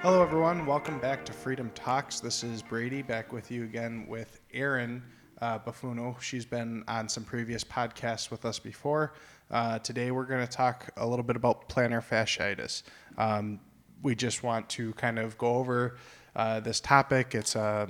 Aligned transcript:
Hello, 0.00 0.22
everyone. 0.22 0.64
Welcome 0.64 0.98
back 1.00 1.24
to 1.26 1.34
Freedom 1.34 1.70
Talks. 1.74 2.20
This 2.20 2.42
is 2.42 2.62
Brady 2.62 3.02
back 3.02 3.30
with 3.32 3.50
you 3.50 3.64
again 3.64 4.06
with 4.08 4.40
Erin 4.54 5.02
uh, 5.42 5.58
Buffuno. 5.58 6.18
She's 6.22 6.46
been 6.46 6.82
on 6.88 7.10
some 7.10 7.24
previous 7.24 7.62
podcasts 7.62 8.30
with 8.30 8.46
us 8.46 8.58
before. 8.58 9.12
Uh, 9.50 9.78
today, 9.80 10.10
we're 10.10 10.24
going 10.24 10.46
to 10.46 10.50
talk 10.50 10.88
a 10.96 11.06
little 11.06 11.22
bit 11.22 11.36
about 11.36 11.68
plantar 11.68 12.02
fasciitis. 12.02 12.84
Um, 13.18 13.60
we 14.02 14.14
just 14.14 14.42
want 14.42 14.68
to 14.70 14.94
kind 14.94 15.18
of 15.18 15.36
go 15.36 15.56
over 15.56 15.96
uh, 16.38 16.60
this 16.60 16.80
topic. 16.80 17.34
It's 17.34 17.54
uh, 17.54 17.88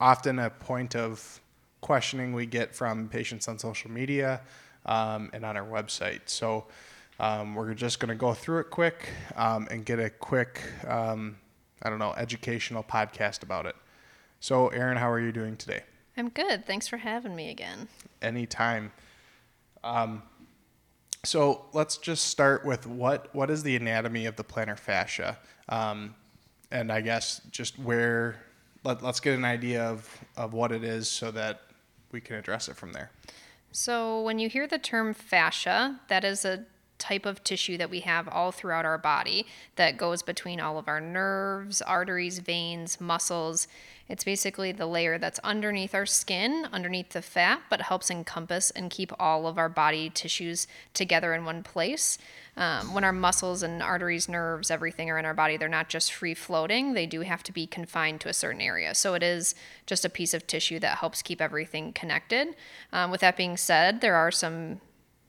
often 0.00 0.38
a 0.38 0.48
point 0.48 0.96
of 0.96 1.40
questioning 1.82 2.32
we 2.32 2.46
get 2.46 2.74
from 2.74 3.08
patients 3.08 3.46
on 3.48 3.58
social 3.58 3.90
media 3.90 4.40
um, 4.86 5.28
and 5.34 5.44
on 5.44 5.56
our 5.58 5.66
website. 5.66 6.20
So, 6.26 6.64
um, 7.20 7.54
we're 7.54 7.74
just 7.74 8.00
going 8.00 8.08
to 8.08 8.14
go 8.14 8.34
through 8.34 8.60
it 8.60 8.70
quick 8.70 9.08
um, 9.36 9.68
and 9.70 9.84
get 9.84 10.00
a 10.00 10.10
quick, 10.10 10.62
um, 10.88 11.36
I 11.82 11.90
don't 11.90 11.98
know, 11.98 12.12
educational 12.16 12.82
podcast 12.82 13.42
about 13.42 13.66
it. 13.66 13.76
So, 14.40 14.68
Erin, 14.68 14.96
how 14.96 15.10
are 15.10 15.20
you 15.20 15.30
doing 15.30 15.56
today? 15.56 15.82
I'm 16.16 16.28
good. 16.28 16.66
Thanks 16.66 16.88
for 16.88 16.96
having 16.96 17.36
me 17.36 17.50
again. 17.50 17.88
Anytime. 18.22 18.92
Um, 19.82 20.22
so 21.24 21.64
let's 21.72 21.96
just 21.96 22.26
start 22.26 22.64
with 22.64 22.86
what 22.86 23.34
what 23.34 23.50
is 23.50 23.62
the 23.62 23.76
anatomy 23.76 24.26
of 24.26 24.36
the 24.36 24.44
plantar 24.44 24.78
fascia, 24.78 25.38
um, 25.68 26.14
and 26.74 26.90
I 26.90 27.00
guess 27.00 27.40
just 27.50 27.78
where 27.78 28.36
let, 28.82 29.02
let's 29.02 29.20
get 29.20 29.38
an 29.38 29.44
idea 29.44 29.84
of 29.84 30.06
of 30.36 30.52
what 30.52 30.72
it 30.72 30.84
is 30.84 31.08
so 31.08 31.30
that 31.30 31.62
we 32.12 32.20
can 32.20 32.36
address 32.36 32.68
it 32.68 32.76
from 32.76 32.92
there. 32.92 33.10
So 33.72 34.22
when 34.22 34.38
you 34.38 34.48
hear 34.48 34.66
the 34.66 34.78
term 34.78 35.14
fascia, 35.14 36.00
that 36.08 36.24
is 36.24 36.44
a 36.44 36.66
type 36.98 37.26
of 37.26 37.42
tissue 37.42 37.76
that 37.78 37.90
we 37.90 38.00
have 38.00 38.28
all 38.28 38.52
throughout 38.52 38.84
our 38.84 38.98
body 38.98 39.46
that 39.76 39.96
goes 39.96 40.22
between 40.22 40.60
all 40.60 40.78
of 40.78 40.88
our 40.88 41.00
nerves, 41.00 41.82
arteries, 41.82 42.38
veins, 42.38 43.00
muscles. 43.00 43.66
It's 44.08 44.24
basically 44.24 44.70
the 44.70 44.86
layer 44.86 45.16
that's 45.18 45.38
underneath 45.38 45.94
our 45.94 46.04
skin, 46.04 46.68
underneath 46.72 47.10
the 47.10 47.22
fat, 47.22 47.62
but 47.70 47.82
helps 47.82 48.10
encompass 48.10 48.70
and 48.70 48.90
keep 48.90 49.12
all 49.18 49.46
of 49.46 49.56
our 49.56 49.70
body 49.70 50.10
tissues 50.10 50.66
together 50.92 51.32
in 51.32 51.44
one 51.44 51.62
place. 51.62 52.18
Um, 52.56 52.92
when 52.92 53.02
our 53.02 53.12
muscles 53.12 53.62
and 53.62 53.82
arteries, 53.82 54.28
nerves, 54.28 54.70
everything 54.70 55.10
are 55.10 55.18
in 55.18 55.24
our 55.24 55.34
body, 55.34 55.56
they're 55.56 55.68
not 55.68 55.88
just 55.88 56.12
free 56.12 56.34
floating. 56.34 56.92
They 56.92 57.06
do 57.06 57.22
have 57.22 57.42
to 57.44 57.52
be 57.52 57.66
confined 57.66 58.20
to 58.22 58.28
a 58.28 58.34
certain 58.34 58.60
area. 58.60 58.94
So 58.94 59.14
it 59.14 59.22
is 59.22 59.54
just 59.86 60.04
a 60.04 60.10
piece 60.10 60.34
of 60.34 60.46
tissue 60.46 60.78
that 60.80 60.98
helps 60.98 61.22
keep 61.22 61.40
everything 61.40 61.92
connected. 61.92 62.48
Um, 62.92 63.10
with 63.10 63.22
that 63.22 63.36
being 63.36 63.56
said, 63.56 64.02
there 64.02 64.16
are 64.16 64.30
some 64.30 64.80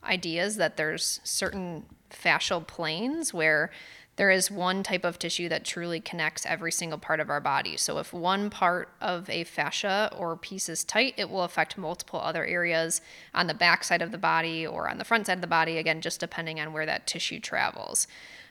ideas 0.04 0.56
that 0.56 0.76
there's 0.76 1.20
certain 1.24 1.86
fascial 2.10 2.64
planes 2.64 3.34
where 3.34 3.70
there 4.16 4.30
is 4.30 4.50
one 4.50 4.82
type 4.82 5.04
of 5.04 5.18
tissue 5.18 5.48
that 5.50 5.64
truly 5.64 6.00
connects 6.00 6.46
every 6.46 6.72
single 6.72 6.98
part 6.98 7.20
of 7.20 7.28
our 7.28 7.40
body. 7.40 7.76
So 7.76 7.98
if 7.98 8.12
one 8.12 8.48
part 8.48 8.88
of 9.00 9.28
a 9.28 9.44
fascia 9.44 10.10
or 10.16 10.36
piece 10.36 10.68
is 10.68 10.84
tight, 10.84 11.14
it 11.18 11.28
will 11.28 11.42
affect 11.42 11.76
multiple 11.76 12.20
other 12.20 12.44
areas 12.44 13.02
on 13.34 13.46
the 13.46 13.54
back 13.54 13.84
side 13.84 14.00
of 14.00 14.12
the 14.12 14.18
body 14.18 14.66
or 14.66 14.88
on 14.88 14.98
the 14.98 15.04
front 15.04 15.26
side 15.26 15.38
of 15.38 15.42
the 15.42 15.46
body, 15.46 15.76
again, 15.76 16.00
just 16.00 16.18
depending 16.18 16.58
on 16.58 16.72
where 16.72 16.86
that 16.86 17.06
tissue 17.06 17.40
travels. 17.40 18.06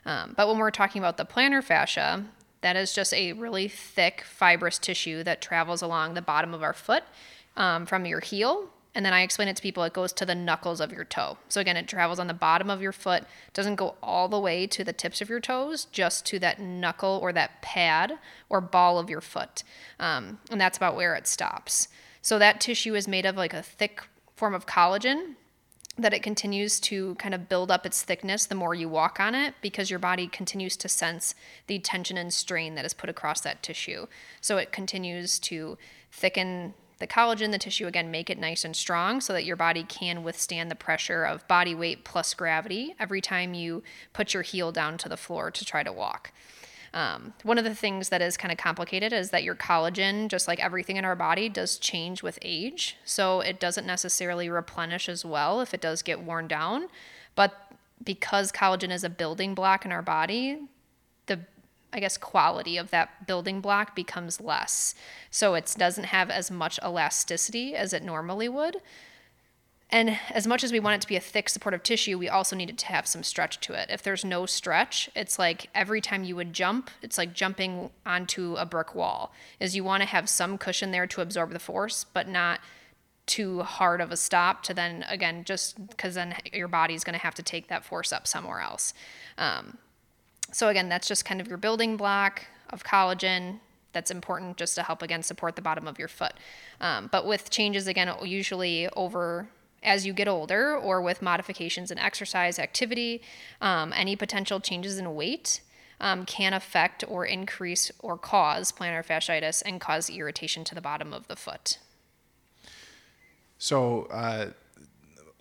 Um, 0.06 0.36
but 0.38 0.48
when 0.48 0.60
we're 0.60 0.70
talking 0.70 1.02
about 1.02 1.18
the 1.18 1.26
plantar 1.26 1.64
fascia, 1.64 2.26
that 2.62 2.76
is 2.76 2.94
just 2.94 3.14
a 3.14 3.34
really 3.34 3.68
thick 3.68 4.22
fibrous 4.22 4.78
tissue 4.78 5.24
that 5.24 5.42
travels 5.42 5.82
along 5.82 6.14
the 6.14 6.22
bottom 6.22 6.54
of 6.54 6.62
our 6.62 6.74
foot 6.74 7.04
um, 7.58 7.88
from 7.88 8.06
your 8.06 8.20
heel 8.20 8.70
and 8.96 9.06
then 9.06 9.14
I 9.14 9.22
explain 9.22 9.50
it 9.50 9.58
to 9.58 9.62
people, 9.62 9.84
it 9.84 9.94
goes 9.94 10.14
to 10.14 10.26
the 10.26 10.34
knuckles 10.34 10.80
of 10.80 10.92
your 10.92 11.04
toe. 11.04 11.38
So 11.50 11.60
again, 11.60 11.76
it 11.76 11.88
travels 11.88 12.18
on 12.18 12.28
the 12.28 12.34
bottom 12.34 12.70
of 12.70 12.82
your 12.82 12.94
foot, 12.94 13.26
doesn't 13.54 13.76
go 13.76 13.96
all 14.02 14.30
the 14.30 14.40
way 14.40 14.66
to 14.68 14.84
the 14.86 14.94
tips 14.94 15.22
of 15.22 15.30
your 15.30 15.42
toes, 15.42 15.86
just 15.86 16.26
to 16.28 16.40
that 16.40 16.60
knuckle 16.60 17.20
or 17.22 17.34
that 17.34 17.62
pad 17.62 18.18
or 18.48 18.62
ball 18.62 18.98
of 18.98 19.10
your 19.10 19.22
foot. 19.22 19.64
Um, 20.00 20.40
and 20.50 20.60
that's 20.60 20.78
about 20.78 20.96
where 20.96 21.14
it 21.14 21.28
stops. 21.28 21.90
So 22.22 22.40
that 22.40 22.62
tissue 22.62 22.96
is 22.96 23.08
made 23.08 23.26
of 23.26 23.36
like 23.36 23.54
a 23.54 23.62
thick 23.62 24.02
form 24.36 24.54
of 24.54 24.66
collagen 24.66 25.36
that 25.98 26.14
it 26.14 26.24
continues 26.24 26.80
to 26.82 27.16
kind 27.16 27.34
of 27.34 27.48
build 27.48 27.72
up 27.72 27.86
its 27.86 28.02
thickness 28.02 28.46
the 28.46 28.56
more 28.56 28.74
you 28.76 28.90
walk 28.90 29.20
on 29.20 29.34
it 29.34 29.54
because 29.62 29.90
your 29.90 30.00
body 30.00 30.28
continues 30.28 30.76
to 30.76 30.90
sense 30.90 31.36
the 31.68 31.80
tension 31.80 32.18
and 32.18 32.34
strain 32.34 32.76
that 32.76 32.86
is 32.86 32.94
put 32.94 33.10
across 33.10 33.42
that 33.42 33.64
tissue. 33.64 34.08
So 34.42 34.58
it 34.58 34.72
continues 34.72 35.40
to 35.40 35.78
thicken 36.12 36.74
the 37.00 37.08
collagen, 37.08 37.52
the 37.52 37.58
tissue, 37.58 37.88
again, 37.88 38.10
make 38.10 38.30
it 38.30 38.40
nice 38.40 38.64
and 38.64 38.76
strong 38.76 39.20
so 39.20 39.34
that 39.34 39.46
your 39.46 39.56
body 39.56 39.84
can 39.84 40.24
withstand 40.24 40.72
the 40.72 40.76
pressure 40.76 41.24
of 41.24 41.48
body 41.48 41.76
weight 41.76 42.06
plus 42.06 42.34
gravity 42.34 42.96
every 43.00 43.22
time 43.22 43.54
you 43.54 43.84
put 44.14 44.34
your 44.34 44.44
heel 44.44 44.72
down 44.72 44.98
to 45.00 45.10
the 45.10 45.18
floor 45.18 45.52
to 45.52 45.66
try 45.66 45.84
to 45.84 45.92
walk. 45.92 46.32
Um, 46.94 47.34
one 47.44 47.58
of 47.58 47.66
the 47.66 47.76
things 47.76 48.08
that 48.08 48.22
is 48.22 48.38
kind 48.38 48.54
of 48.54 48.58
complicated 48.58 49.12
is 49.12 49.32
that 49.32 49.44
your 49.44 49.56
collagen, 49.56 50.30
just 50.30 50.48
like 50.48 50.64
everything 50.64 50.96
in 50.96 51.04
our 51.04 51.16
body, 51.16 51.50
does 51.50 51.78
change 51.78 52.24
with 52.24 52.40
age. 52.42 52.96
So 53.04 53.42
it 53.42 53.60
doesn't 53.60 53.86
necessarily 53.86 54.50
replenish 54.50 55.10
as 55.10 55.26
well 55.26 55.60
if 55.60 55.74
it 55.74 55.82
does 55.82 56.02
get 56.02 56.22
worn 56.22 56.48
down. 56.48 56.88
But 57.36 57.54
because 58.02 58.54
collagen 58.54 58.92
is 58.92 59.04
a 59.04 59.10
building 59.10 59.54
block 59.54 59.84
in 59.84 59.92
our 59.92 60.02
body, 60.02 60.60
the 61.26 61.42
I 61.96 62.02
guess, 62.02 62.18
quality 62.18 62.76
of 62.78 62.92
that 62.92 63.26
building 63.26 63.62
block 63.62 63.96
becomes 63.96 64.42
less. 64.42 64.94
So 65.32 65.56
it 65.56 65.74
doesn't 65.78 66.04
have 66.04 66.30
as 66.30 66.52
much 66.52 66.78
elasticity 66.84 67.74
as 67.74 67.94
it 67.94 68.04
normally 68.04 68.50
would. 68.50 68.78
And 69.90 70.20
as 70.30 70.46
much 70.46 70.64
as 70.66 70.74
we 70.74 70.80
want 70.82 70.96
it 70.96 71.02
to 71.02 71.08
be 71.08 71.16
a 71.16 71.22
thick 71.22 71.48
supportive 71.48 71.84
tissue, 71.84 72.18
we 72.18 72.28
also 72.28 72.54
need 72.54 72.70
it 72.70 72.78
to 72.80 72.88
have 72.88 73.08
some 73.08 73.24
stretch 73.24 73.62
to 73.62 73.74
it. 73.74 73.90
If 73.90 74.04
there's 74.04 74.26
no 74.26 74.46
stretch, 74.46 75.10
it's 75.16 75.40
like 75.40 75.70
every 75.74 76.02
time 76.02 76.26
you 76.26 76.36
would 76.36 76.52
jump, 76.52 76.90
it's 77.02 77.18
like 77.18 77.34
jumping 77.34 77.92
onto 78.06 78.56
a 78.56 78.66
brick 78.66 78.94
wall. 78.94 79.32
Is 79.62 79.74
you 79.74 79.86
want 79.86 80.02
to 80.02 80.10
have 80.10 80.28
some 80.28 80.58
cushion 80.58 80.92
there 80.92 81.08
to 81.08 81.22
absorb 81.22 81.52
the 81.52 81.60
force, 81.60 82.04
but 82.04 82.28
not 82.28 82.60
too 83.26 83.62
hard 83.62 84.02
of 84.02 84.12
a 84.12 84.18
stop 84.18 84.64
to 84.64 84.74
then 84.74 85.04
again 85.08 85.44
just 85.46 85.88
because 85.88 86.14
then 86.14 86.36
your 86.54 86.68
body's 86.68 87.04
going 87.04 87.18
to 87.18 87.20
have 87.20 87.34
to 87.34 87.42
take 87.42 87.70
that 87.70 87.86
force 87.86 88.12
up 88.12 88.28
somewhere 88.28 88.60
else. 88.60 88.94
Um, 89.38 89.78
so 90.52 90.70
again, 90.70 90.90
that's 90.90 91.08
just 91.08 91.26
kind 91.26 91.42
of 91.42 91.48
your 91.48 91.58
building 91.58 91.98
block 91.98 92.46
of 92.70 92.84
collagen 92.84 93.60
that's 93.94 94.12
important 94.12 94.58
just 94.58 94.76
to 94.76 94.84
help 94.84 95.02
again 95.02 95.24
support 95.24 95.56
the 95.56 95.62
bottom 95.62 95.88
of 95.88 95.98
your 95.98 96.08
foot. 96.08 96.34
Um, 96.82 97.10
but 97.12 97.26
with 97.26 97.50
changes 97.50 97.88
again, 97.88 98.14
usually 98.24 98.88
over 98.90 99.48
as 99.82 100.06
you 100.06 100.14
get 100.14 100.28
older 100.28 100.76
or 100.76 101.02
with 101.02 101.22
modifications 101.22 101.92
in 101.92 102.00
exercise 102.00 102.60
activity, 102.60 103.22
um, 103.62 103.94
any 103.96 104.16
potential 104.16 104.60
changes 104.60 104.98
in 104.98 105.16
weight 105.16 105.62
um, 106.02 106.26
can 106.26 106.54
affect 106.54 107.04
or 107.08 107.26
increase 107.26 107.92
or 108.00 108.18
cause 108.18 108.72
plantar 108.72 109.06
fasciitis 109.06 109.64
and 109.66 109.80
cause 109.80 110.10
irritation 110.10 110.64
to 110.66 110.76
the 110.76 110.82
bottom 110.82 111.14
of 111.14 111.28
the 111.28 111.36
foot. 111.36 111.78
So, 113.58 114.04
uh, 114.12 114.48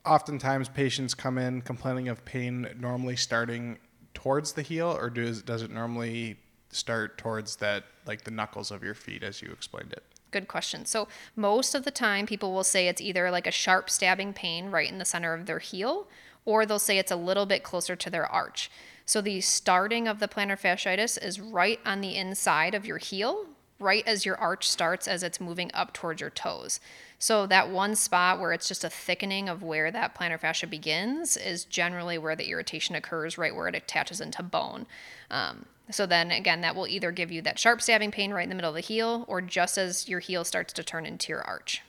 oftentimes 0.07 0.69
patients 0.69 1.15
come 1.15 1.39
in 1.39 1.63
complaining 1.63 2.09
of 2.09 2.25
pain, 2.25 2.69
normally 2.79 3.17
starting 3.17 3.79
towards 4.15 4.53
the 4.53 4.63
heel, 4.63 4.89
or 4.89 5.11
does 5.11 5.43
does 5.43 5.63
it 5.63 5.71
normally 5.71 6.39
start 6.71 7.19
towards 7.19 7.57
that 7.57 7.85
like 8.07 8.25
the 8.25 8.31
knuckles 8.31 8.71
of 8.71 8.83
your 8.83 8.95
feet 8.95 9.23
as 9.23 9.43
you 9.43 9.51
explained 9.53 9.93
it? 9.93 10.03
Good 10.31 10.49
question. 10.49 10.85
So 10.85 11.07
most 11.37 11.75
of 11.75 11.85
the 11.85 11.93
time, 11.93 12.27
people 12.27 12.53
will 12.53 12.65
say 12.65 12.89
it's 12.89 13.01
either 13.01 13.31
like 13.31 13.47
a 13.47 13.53
sharp 13.53 13.89
stabbing 13.89 14.33
pain 14.33 14.71
right 14.71 14.91
in 14.91 14.99
the 14.99 15.05
center 15.05 15.33
of 15.33 15.47
their 15.47 15.61
heel, 15.61 16.09
or 16.45 16.67
they'll 16.67 16.81
say 16.81 16.99
it's 16.99 17.13
a 17.13 17.17
little 17.17 17.47
bit 17.47 17.63
closer 17.63 17.95
to 17.95 18.11
their 18.11 18.27
arch. 18.27 18.71
So 19.07 19.21
the 19.21 19.41
starting 19.41 20.09
of 20.09 20.19
the 20.19 20.29
plantar 20.29 20.61
fasciitis 20.61 21.23
is 21.23 21.41
right 21.41 21.79
on 21.85 22.01
the 22.01 22.17
inside 22.17 22.75
of 22.75 22.87
your 22.87 22.99
heel, 22.99 23.47
right 23.81 24.07
as 24.07 24.25
your 24.25 24.37
arch 24.37 24.69
starts 24.69 25.09
as 25.09 25.23
it's 25.23 25.41
moving 25.41 25.71
up 25.75 25.93
towards 25.93 26.21
your 26.21 26.31
toes. 26.31 26.81
So 27.19 27.47
that 27.47 27.71
one 27.71 27.95
spot 27.95 28.39
where 28.39 28.53
it's 28.53 28.69
just 28.69 28.85
a 28.85 28.91
thickening 28.91 29.49
of 29.49 29.63
where 29.63 29.91
that 29.91 30.15
plantar 30.15 30.39
fascia 30.39 30.67
begins 30.67 31.37
is 31.37 31.65
generally 31.65 32.19
where 32.19 32.37
the 32.37 32.49
irritation 32.49 32.95
occurs, 32.95 33.39
right 33.39 33.55
where 33.55 33.69
it 33.69 33.75
attaches 33.75 34.21
into 34.21 34.43
bone. 34.43 34.87
Um, 35.31 35.67
so 35.91 36.07
then 36.07 36.31
again, 36.31 36.61
that 36.63 36.75
will 36.75 36.87
either 36.87 37.11
give 37.13 37.31
you 37.31 37.43
that 37.43 37.59
sharp 37.59 37.83
stabbing 37.83 38.11
pain 38.11 38.33
right 38.33 38.45
in 38.45 38.49
the 38.49 38.55
middle 38.55 38.71
of 38.71 38.75
the 38.75 38.81
heel, 38.81 39.25
or 39.29 39.41
just 39.41 39.77
as 39.77 40.09
your 40.09 40.21
heel 40.21 40.45
starts 40.45 40.73
to 40.75 40.85
turn 40.85 41.07
into 41.07 41.33
your 41.33 41.43
arch. 41.43 41.83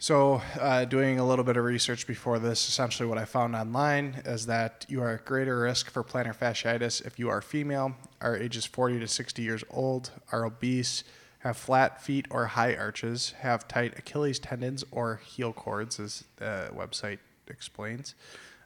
So, 0.00 0.40
uh, 0.60 0.84
doing 0.84 1.18
a 1.18 1.26
little 1.26 1.44
bit 1.44 1.56
of 1.56 1.64
research 1.64 2.06
before 2.06 2.38
this, 2.38 2.68
essentially 2.68 3.08
what 3.08 3.18
I 3.18 3.24
found 3.24 3.56
online 3.56 4.22
is 4.24 4.46
that 4.46 4.86
you 4.88 5.02
are 5.02 5.14
at 5.14 5.24
greater 5.24 5.58
risk 5.58 5.90
for 5.90 6.04
plantar 6.04 6.36
fasciitis 6.36 7.04
if 7.04 7.18
you 7.18 7.28
are 7.28 7.42
female, 7.42 7.96
are 8.20 8.36
ages 8.36 8.64
40 8.64 9.00
to 9.00 9.08
60 9.08 9.42
years 9.42 9.64
old, 9.70 10.12
are 10.30 10.44
obese, 10.44 11.02
have 11.40 11.56
flat 11.56 12.00
feet 12.00 12.26
or 12.30 12.46
high 12.46 12.76
arches, 12.76 13.34
have 13.40 13.66
tight 13.66 13.98
Achilles 13.98 14.38
tendons 14.38 14.84
or 14.92 15.16
heel 15.16 15.52
cords, 15.52 15.98
as 15.98 16.22
the 16.36 16.70
website 16.72 17.18
explains, 17.48 18.14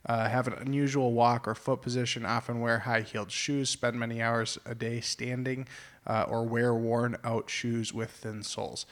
uh, 0.04 0.28
have 0.28 0.46
an 0.46 0.54
unusual 0.60 1.12
walk 1.12 1.48
or 1.48 1.54
foot 1.54 1.80
position, 1.80 2.26
often 2.26 2.60
wear 2.60 2.80
high 2.80 3.00
heeled 3.00 3.30
shoes, 3.30 3.70
spend 3.70 3.98
many 3.98 4.20
hours 4.20 4.58
a 4.66 4.74
day 4.74 5.00
standing, 5.00 5.66
uh, 6.06 6.26
or 6.28 6.44
wear 6.44 6.74
worn 6.74 7.16
out 7.24 7.48
shoes 7.48 7.94
with 7.94 8.10
thin 8.10 8.42
soles. 8.42 8.84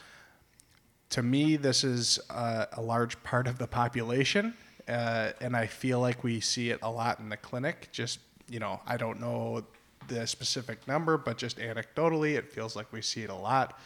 To 1.11 1.21
me, 1.21 1.57
this 1.57 1.83
is 1.83 2.19
uh, 2.29 2.67
a 2.71 2.81
large 2.81 3.21
part 3.21 3.45
of 3.45 3.57
the 3.57 3.67
population, 3.67 4.53
uh, 4.87 5.31
and 5.41 5.57
I 5.57 5.67
feel 5.67 5.99
like 5.99 6.23
we 6.23 6.39
see 6.39 6.69
it 6.69 6.79
a 6.81 6.89
lot 6.89 7.19
in 7.19 7.27
the 7.27 7.35
clinic. 7.35 7.89
Just, 7.91 8.19
you 8.49 8.59
know, 8.59 8.79
I 8.87 8.95
don't 8.95 9.19
know 9.19 9.65
the 10.07 10.25
specific 10.25 10.87
number, 10.87 11.17
but 11.17 11.37
just 11.37 11.57
anecdotally, 11.57 12.35
it 12.35 12.49
feels 12.49 12.77
like 12.77 12.93
we 12.93 13.01
see 13.01 13.23
it 13.23 13.29
a 13.29 13.35
lot. 13.35 13.77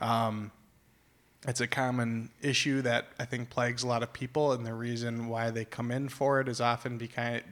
Um, 0.00 0.50
it's 1.46 1.60
a 1.60 1.66
common 1.66 2.30
issue 2.40 2.80
that 2.82 3.08
I 3.18 3.26
think 3.26 3.50
plagues 3.50 3.82
a 3.82 3.86
lot 3.86 4.02
of 4.02 4.14
people, 4.14 4.52
and 4.52 4.64
the 4.64 4.72
reason 4.72 5.28
why 5.28 5.50
they 5.50 5.66
come 5.66 5.90
in 5.90 6.08
for 6.08 6.40
it 6.40 6.48
is 6.48 6.62
often 6.62 6.96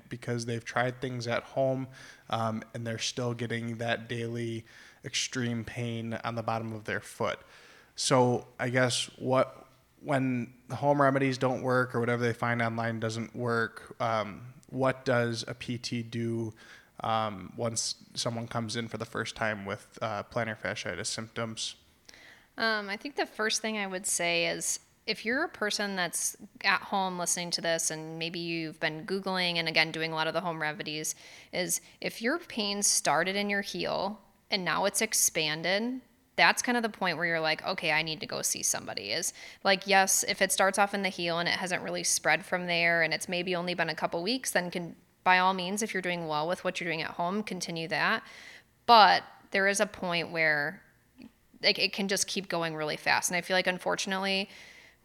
because 0.09 0.47
they've 0.47 0.65
tried 0.65 1.03
things 1.03 1.27
at 1.27 1.43
home, 1.43 1.89
um, 2.31 2.63
and 2.73 2.87
they're 2.87 2.99
still 2.99 3.35
getting 3.35 3.77
that 3.77 4.09
daily 4.09 4.65
extreme 5.05 5.63
pain 5.63 6.19
on 6.25 6.37
the 6.37 6.43
bottom 6.43 6.73
of 6.73 6.85
their 6.85 7.01
foot. 7.01 7.39
So 7.97 8.47
I 8.59 8.69
guess 8.71 9.11
what 9.19 9.67
when 10.03 10.53
the 10.69 10.77
home 10.77 11.01
remedies 11.01 11.39
don't 11.39 11.63
work 11.63 11.95
or 11.95 12.01
whatever 12.01 12.23
they 12.23 12.33
find 12.33 12.61
online 12.61 13.01
doesn't 13.01 13.35
work, 13.35 13.97
um, 14.01 14.43
what 14.69 15.05
does 15.05 15.45
a 15.49 15.55
PT 15.55 16.11
do 16.11 16.53
um, 17.01 17.53
once 17.57 17.97
someone 18.15 18.47
comes 18.47 18.77
in 18.77 18.89
for 18.89 18.99
the 18.99 19.05
first 19.05 19.35
time 19.35 19.65
with 19.65 19.99
uh, 20.03 20.23
plantar 20.25 20.59
fasciitis 20.59 21.07
symptoms? 21.07 21.77
Um, 22.59 22.89
I 22.89 22.97
think 22.97 23.17
the 23.17 23.27
first 23.27 23.63
thing 23.63 23.79
I 23.79 23.87
would 23.87 24.07
say 24.07 24.47
is 24.47 24.81
if 25.07 25.25
you're 25.25 25.45
a 25.45 25.49
person 25.49 25.97
that's 25.97 26.37
at 26.65 26.81
home 26.81 27.19
listening 27.19 27.51
to 27.53 27.61
this 27.61 27.91
and 27.91 28.19
maybe 28.19 28.39
you've 28.39 28.81
been 28.81 29.05
Googling 29.07 29.57
and 29.57 29.69
again 29.69 29.93
doing 29.93 30.13
a 30.13 30.15
lot 30.15 30.27
of 30.27 30.35
the 30.35 30.41
home 30.41 30.61
remedies, 30.61 31.15
is 31.53 31.81
if 32.01 32.23
your 32.23 32.39
pain 32.39 32.83
started 32.83 33.37
in 33.37 33.51
your 33.51 33.61
heel 33.61 34.21
and 34.51 34.65
now 34.65 34.85
it's 34.85 35.03
expanded, 35.03 36.01
that's 36.37 36.63
kind 36.63 36.77
of 36.77 36.83
the 36.83 36.89
point 36.89 37.17
where 37.17 37.27
you're 37.27 37.41
like, 37.41 37.65
okay, 37.67 37.93
I 37.93 38.03
need 38.03 38.21
to 38.21 38.27
go 38.27 38.43
see 38.43 38.63
somebody. 38.63 39.13
Is 39.13 39.33
like, 39.63 39.87
yes, 39.87 40.25
if 40.29 40.43
it 40.43 40.53
starts 40.53 40.79
off 40.79 40.95
in 40.95 41.03
the 41.03 41.09
heel 41.09 41.39
and 41.39 41.49
it 41.49 41.55
hasn't 41.55 41.83
really 41.83 42.05
spread 42.05 42.45
from 42.45 42.67
there 42.67 43.03
and 43.03 43.15
it's 43.15 43.29
maybe 43.29 43.55
only 43.55 43.75
been 43.75 43.89
a 43.89 43.95
couple 43.95 44.23
weeks, 44.23 44.51
then 44.51 44.71
can 44.71 44.97
by 45.23 45.39
all 45.39 45.55
means, 45.55 45.83
if 45.83 45.95
you're 45.95 46.03
doing 46.03 46.29
well 46.29 46.47
with 46.47 46.65
what 46.65 46.79
you're 46.79 46.89
doing 46.89 47.01
at 47.01 47.13
home, 47.13 47.43
continue 47.43 47.89
that. 47.89 48.23
But 48.85 49.23
there 49.53 49.67
is 49.67 49.81
a 49.81 49.87
point 49.87 50.31
where 50.31 50.83
like 51.63 51.79
it 51.79 51.93
can 51.93 52.09
just 52.09 52.27
keep 52.27 52.49
going 52.49 52.77
really 52.77 52.97
fast. 52.97 53.31
And 53.31 53.37
I 53.37 53.41
feel 53.41 53.57
like 53.57 53.67
unfortunately, 53.67 54.51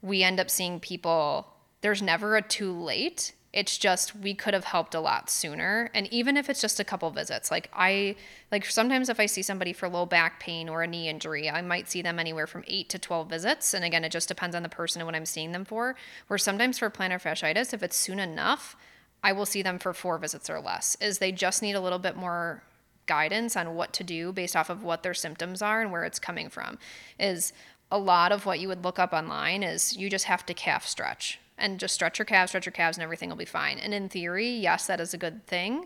we 0.02 0.24
end 0.24 0.40
up 0.40 0.50
seeing 0.50 0.80
people 0.80 1.48
there's 1.82 2.02
never 2.02 2.36
a 2.36 2.42
too 2.42 2.74
late. 2.74 3.34
It's 3.52 3.78
just 3.80 4.16
we 4.16 4.36
could 4.36 4.54
have 4.54 4.66
helped 4.66 4.94
a 4.94 5.00
lot 5.00 5.30
sooner. 5.30 5.90
And 5.96 6.08
even 6.14 6.38
if 6.38 6.50
it's 6.50 6.62
just 6.62 6.80
a 6.80 6.84
couple 6.84 7.10
visits, 7.10 7.50
like 7.50 7.70
I 7.74 8.16
like 8.52 8.66
sometimes 8.66 9.10
if 9.10 9.20
I 9.20 9.26
see 9.26 9.42
somebody 9.42 9.74
for 9.74 9.90
low 9.90 10.06
back 10.06 10.40
pain 10.40 10.70
or 10.70 10.84
a 10.84 10.88
knee 10.88 11.10
injury, 11.10 11.50
I 11.50 11.62
might 11.62 11.90
see 11.90 12.02
them 12.02 12.20
anywhere 12.20 12.46
from 12.46 12.64
8 12.68 12.90
to 12.90 13.00
12 13.00 13.30
visits. 13.30 13.74
And 13.74 13.84
again, 13.84 14.04
it 14.04 14.12
just 14.12 14.28
depends 14.28 14.56
on 14.56 14.64
the 14.64 14.70
person 14.70 15.02
and 15.02 15.08
what 15.08 15.16
I'm 15.16 15.26
seeing 15.26 15.52
them 15.52 15.66
for. 15.66 15.96
Where 16.28 16.38
sometimes 16.38 16.78
for 16.78 16.90
plantar 16.92 17.22
fasciitis, 17.22 17.74
if 17.74 17.82
it's 17.82 17.98
soon 17.98 18.20
enough, 18.20 18.76
I 19.24 19.32
will 19.32 19.48
see 19.48 19.64
them 19.64 19.80
for 19.80 19.94
4 19.94 20.20
visits 20.20 20.50
or 20.50 20.60
less. 20.60 20.96
Is 21.02 21.18
they 21.18 21.32
just 21.32 21.62
need 21.62 21.74
a 21.74 21.82
little 21.82 22.00
bit 22.00 22.16
more 22.16 22.64
guidance 23.10 23.58
on 23.58 23.74
what 23.74 23.92
to 23.94 24.04
do 24.04 24.32
based 24.32 24.56
off 24.56 24.70
of 24.70 24.84
what 24.84 25.02
their 25.02 25.16
symptoms 25.16 25.64
are 25.64 25.82
and 25.82 25.92
where 25.92 26.04
it's 26.04 26.20
coming 26.20 26.48
from 26.48 26.78
is 27.18 27.52
a 27.92 27.98
lot 27.98 28.32
of 28.32 28.46
what 28.46 28.60
you 28.60 28.68
would 28.68 28.84
look 28.84 29.00
up 29.00 29.14
online 29.14 29.64
is 29.64 29.98
you 29.98 30.12
just 30.12 30.26
have 30.26 30.46
to 30.46 30.54
calf 30.54 30.86
stretch 30.86 31.40
and 31.60 31.80
just 31.80 31.94
stretch 31.94 32.18
your 32.18 32.26
calves, 32.26 32.52
stretch 32.52 32.66
your 32.66 32.74
calves, 32.74 32.98
and 32.98 33.04
everything 33.04 33.30
will 33.30 33.36
be 33.36 33.46
fine. 33.46 33.78
And 33.78 33.94
in 33.94 34.10
theory, 34.10 34.50
yes, 34.50 34.88
that 34.88 35.00
is 35.00 35.14
a 35.14 35.18
good 35.18 35.46
thing. 35.46 35.86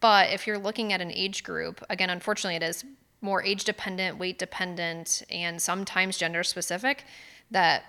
But 0.00 0.32
if 0.32 0.46
you're 0.46 0.58
looking 0.58 0.92
at 0.92 1.00
an 1.00 1.12
age 1.12 1.44
group, 1.44 1.84
again, 1.90 2.10
unfortunately, 2.10 2.56
it 2.56 2.62
is 2.62 2.84
more 3.20 3.42
age 3.42 3.64
dependent, 3.64 4.18
weight 4.18 4.38
dependent, 4.38 5.22
and 5.30 5.60
sometimes 5.60 6.16
gender 6.16 6.42
specific, 6.42 7.04
that 7.50 7.84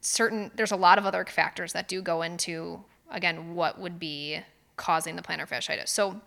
certain, 0.00 0.50
there's 0.56 0.72
a 0.72 0.76
lot 0.76 0.98
of 0.98 1.06
other 1.06 1.24
factors 1.24 1.72
that 1.72 1.86
do 1.86 2.02
go 2.02 2.22
into, 2.22 2.82
again, 3.10 3.54
what 3.54 3.78
would 3.78 3.98
be 3.98 4.40
causing 4.76 5.16
the 5.16 5.22
plantar 5.22 5.48
fasciitis. 5.48 5.88
So 5.88 6.20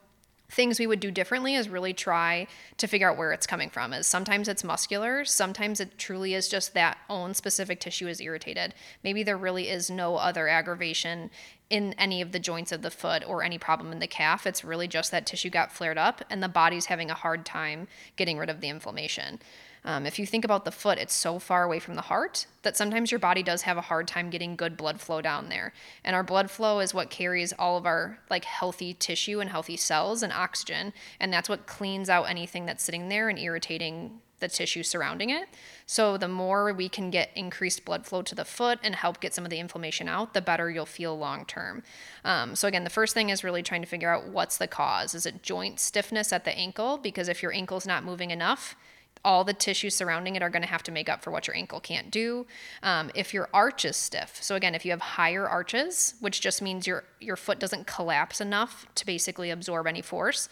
things 0.49 0.79
we 0.79 0.87
would 0.87 0.99
do 0.99 1.11
differently 1.11 1.55
is 1.55 1.69
really 1.69 1.93
try 1.93 2.47
to 2.77 2.87
figure 2.87 3.09
out 3.09 3.17
where 3.17 3.31
it's 3.31 3.47
coming 3.47 3.69
from. 3.69 3.93
Is 3.93 4.07
sometimes 4.07 4.47
it's 4.47 4.63
muscular 4.63 5.23
sometimes 5.25 5.79
it 5.79 5.97
truly 5.97 6.33
is 6.33 6.49
just 6.49 6.73
that 6.73 6.97
own 7.09 7.33
specific 7.33 7.79
tissue 7.79 8.07
is 8.07 8.19
irritated. 8.19 8.73
Maybe 9.03 9.23
there 9.23 9.37
really 9.37 9.69
is 9.69 9.89
no 9.89 10.15
other 10.17 10.47
aggravation 10.47 11.29
in 11.69 11.93
any 11.93 12.21
of 12.21 12.31
the 12.31 12.39
joints 12.39 12.71
of 12.71 12.81
the 12.81 12.89
foot 12.89 13.23
or 13.27 13.43
any 13.43 13.59
problem 13.59 13.91
in 13.91 13.99
the 13.99 14.07
calf. 14.07 14.47
It's 14.47 14.63
really 14.63 14.87
just 14.87 15.11
that 15.11 15.25
tissue 15.25 15.49
got 15.49 15.71
flared 15.71 15.97
up 15.97 16.23
and 16.29 16.41
the 16.41 16.49
body's 16.49 16.87
having 16.87 17.11
a 17.11 17.15
hard 17.15 17.45
time 17.45 17.87
getting 18.15 18.37
rid 18.37 18.49
of 18.49 18.61
the 18.61 18.69
inflammation 18.69 19.39
um, 19.85 20.05
if 20.05 20.19
you 20.19 20.25
think 20.25 20.45
about 20.45 20.65
the 20.65 20.71
foot, 20.71 20.97
it's 20.97 21.13
so 21.13 21.39
far 21.39 21.63
away 21.63 21.79
from 21.79 21.95
the 21.95 22.01
heart 22.01 22.47
that 22.63 22.75
sometimes 22.75 23.11
your 23.11 23.19
body 23.19 23.43
does 23.43 23.61
have 23.63 23.77
a 23.77 23.81
hard 23.81 24.07
time 24.07 24.29
getting 24.29 24.55
good 24.55 24.75
blood 24.75 24.99
flow 24.99 25.21
down 25.21 25.49
there. 25.49 25.73
And 26.03 26.15
our 26.15 26.23
blood 26.23 26.51
flow 26.51 26.79
is 26.79 26.93
what 26.93 27.09
carries 27.09 27.53
all 27.53 27.77
of 27.77 27.85
our 27.85 28.19
like 28.29 28.45
healthy 28.45 28.93
tissue 28.93 29.39
and 29.39 29.49
healthy 29.49 29.77
cells 29.77 30.21
and 30.21 30.33
oxygen, 30.33 30.93
and 31.19 31.31
that's 31.31 31.49
what 31.49 31.67
cleans 31.67 32.09
out 32.09 32.29
anything 32.29 32.65
that's 32.65 32.83
sitting 32.83 33.09
there 33.09 33.29
and 33.29 33.39
irritating 33.39 34.21
the 34.39 34.47
tissue 34.47 34.83
surrounding 34.83 35.29
it. 35.29 35.47
So 35.85 36.17
the 36.17 36.27
more 36.27 36.73
we 36.73 36.89
can 36.89 37.09
get 37.09 37.29
increased 37.35 37.85
blood 37.85 38.05
flow 38.05 38.21
to 38.23 38.35
the 38.35 38.45
foot 38.45 38.79
and 38.83 38.95
help 38.95 39.19
get 39.19 39.33
some 39.33 39.43
of 39.43 39.49
the 39.49 39.59
inflammation 39.59 40.07
out, 40.07 40.33
the 40.33 40.41
better 40.41 40.69
you'll 40.69 40.85
feel 40.85 41.17
long 41.17 41.45
term. 41.45 41.83
Um, 42.23 42.55
so 42.55 42.67
again, 42.67 42.83
the 42.83 42.89
first 42.89 43.13
thing 43.13 43.29
is 43.29 43.43
really 43.43 43.63
trying 43.63 43.81
to 43.81 43.87
figure 43.87 44.13
out 44.13 44.27
what's 44.27 44.57
the 44.57 44.67
cause. 44.67 45.13
Is 45.13 45.25
it 45.25 45.43
joint 45.43 45.79
stiffness 45.79 46.31
at 46.31 46.45
the 46.45 46.57
ankle? 46.57 46.97
Because 46.97 47.27
if 47.27 47.43
your 47.43 47.53
ankle's 47.53 47.85
not 47.85 48.03
moving 48.03 48.31
enough, 48.31 48.75
all 49.23 49.43
the 49.43 49.53
tissues 49.53 49.95
surrounding 49.95 50.35
it 50.35 50.41
are 50.41 50.49
going 50.49 50.61
to 50.61 50.67
have 50.67 50.83
to 50.83 50.91
make 50.91 51.09
up 51.09 51.21
for 51.21 51.31
what 51.31 51.47
your 51.47 51.55
ankle 51.55 51.79
can't 51.79 52.09
do. 52.09 52.45
Um, 52.83 53.11
if 53.15 53.33
your 53.33 53.49
arch 53.53 53.83
is 53.85 53.97
stiff, 53.97 54.37
so 54.41 54.55
again, 54.55 54.75
if 54.75 54.85
you 54.85 54.91
have 54.91 55.01
higher 55.01 55.47
arches, 55.47 56.15
which 56.19 56.41
just 56.41 56.61
means 56.61 56.87
your 56.87 57.03
your 57.19 57.35
foot 57.35 57.59
doesn't 57.59 57.87
collapse 57.87 58.39
enough 58.39 58.85
to 58.95 59.05
basically 59.05 59.49
absorb 59.49 59.87
any 59.87 60.01
force, 60.01 60.47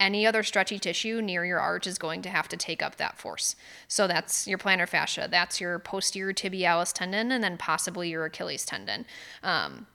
any 0.00 0.26
other 0.26 0.42
stretchy 0.42 0.78
tissue 0.78 1.22
near 1.22 1.44
your 1.44 1.60
arch 1.60 1.86
is 1.86 1.96
going 1.96 2.22
to 2.22 2.28
have 2.28 2.48
to 2.48 2.56
take 2.56 2.82
up 2.82 2.96
that 2.96 3.18
force. 3.18 3.54
So 3.86 4.08
that's 4.08 4.48
your 4.48 4.58
plantar 4.58 4.88
fascia, 4.88 5.28
that's 5.30 5.60
your 5.60 5.78
posterior 5.78 6.34
tibialis 6.34 6.92
tendon, 6.92 7.30
and 7.30 7.42
then 7.42 7.56
possibly 7.56 8.10
your 8.10 8.24
Achilles 8.24 8.64
tendon. 8.64 9.06
Um, 9.44 9.86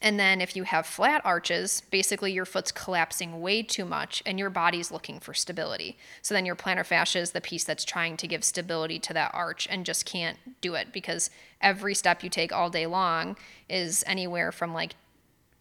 and 0.00 0.18
then 0.18 0.40
if 0.40 0.54
you 0.54 0.62
have 0.62 0.86
flat 0.86 1.22
arches, 1.24 1.82
basically 1.90 2.32
your 2.32 2.44
foot's 2.44 2.70
collapsing 2.70 3.40
way 3.40 3.62
too 3.62 3.84
much 3.84 4.22
and 4.24 4.38
your 4.38 4.50
body's 4.50 4.92
looking 4.92 5.18
for 5.18 5.34
stability. 5.34 5.96
So 6.22 6.34
then 6.34 6.46
your 6.46 6.56
plantar 6.56 6.86
fascia 6.86 7.18
is 7.18 7.32
the 7.32 7.40
piece 7.40 7.64
that's 7.64 7.84
trying 7.84 8.16
to 8.18 8.28
give 8.28 8.44
stability 8.44 8.98
to 9.00 9.14
that 9.14 9.32
arch 9.34 9.66
and 9.70 9.84
just 9.84 10.06
can't 10.06 10.38
do 10.60 10.74
it 10.74 10.92
because 10.92 11.30
every 11.60 11.94
step 11.94 12.22
you 12.22 12.30
take 12.30 12.52
all 12.52 12.70
day 12.70 12.86
long 12.86 13.36
is 13.68 14.04
anywhere 14.06 14.52
from 14.52 14.72
like 14.72 14.94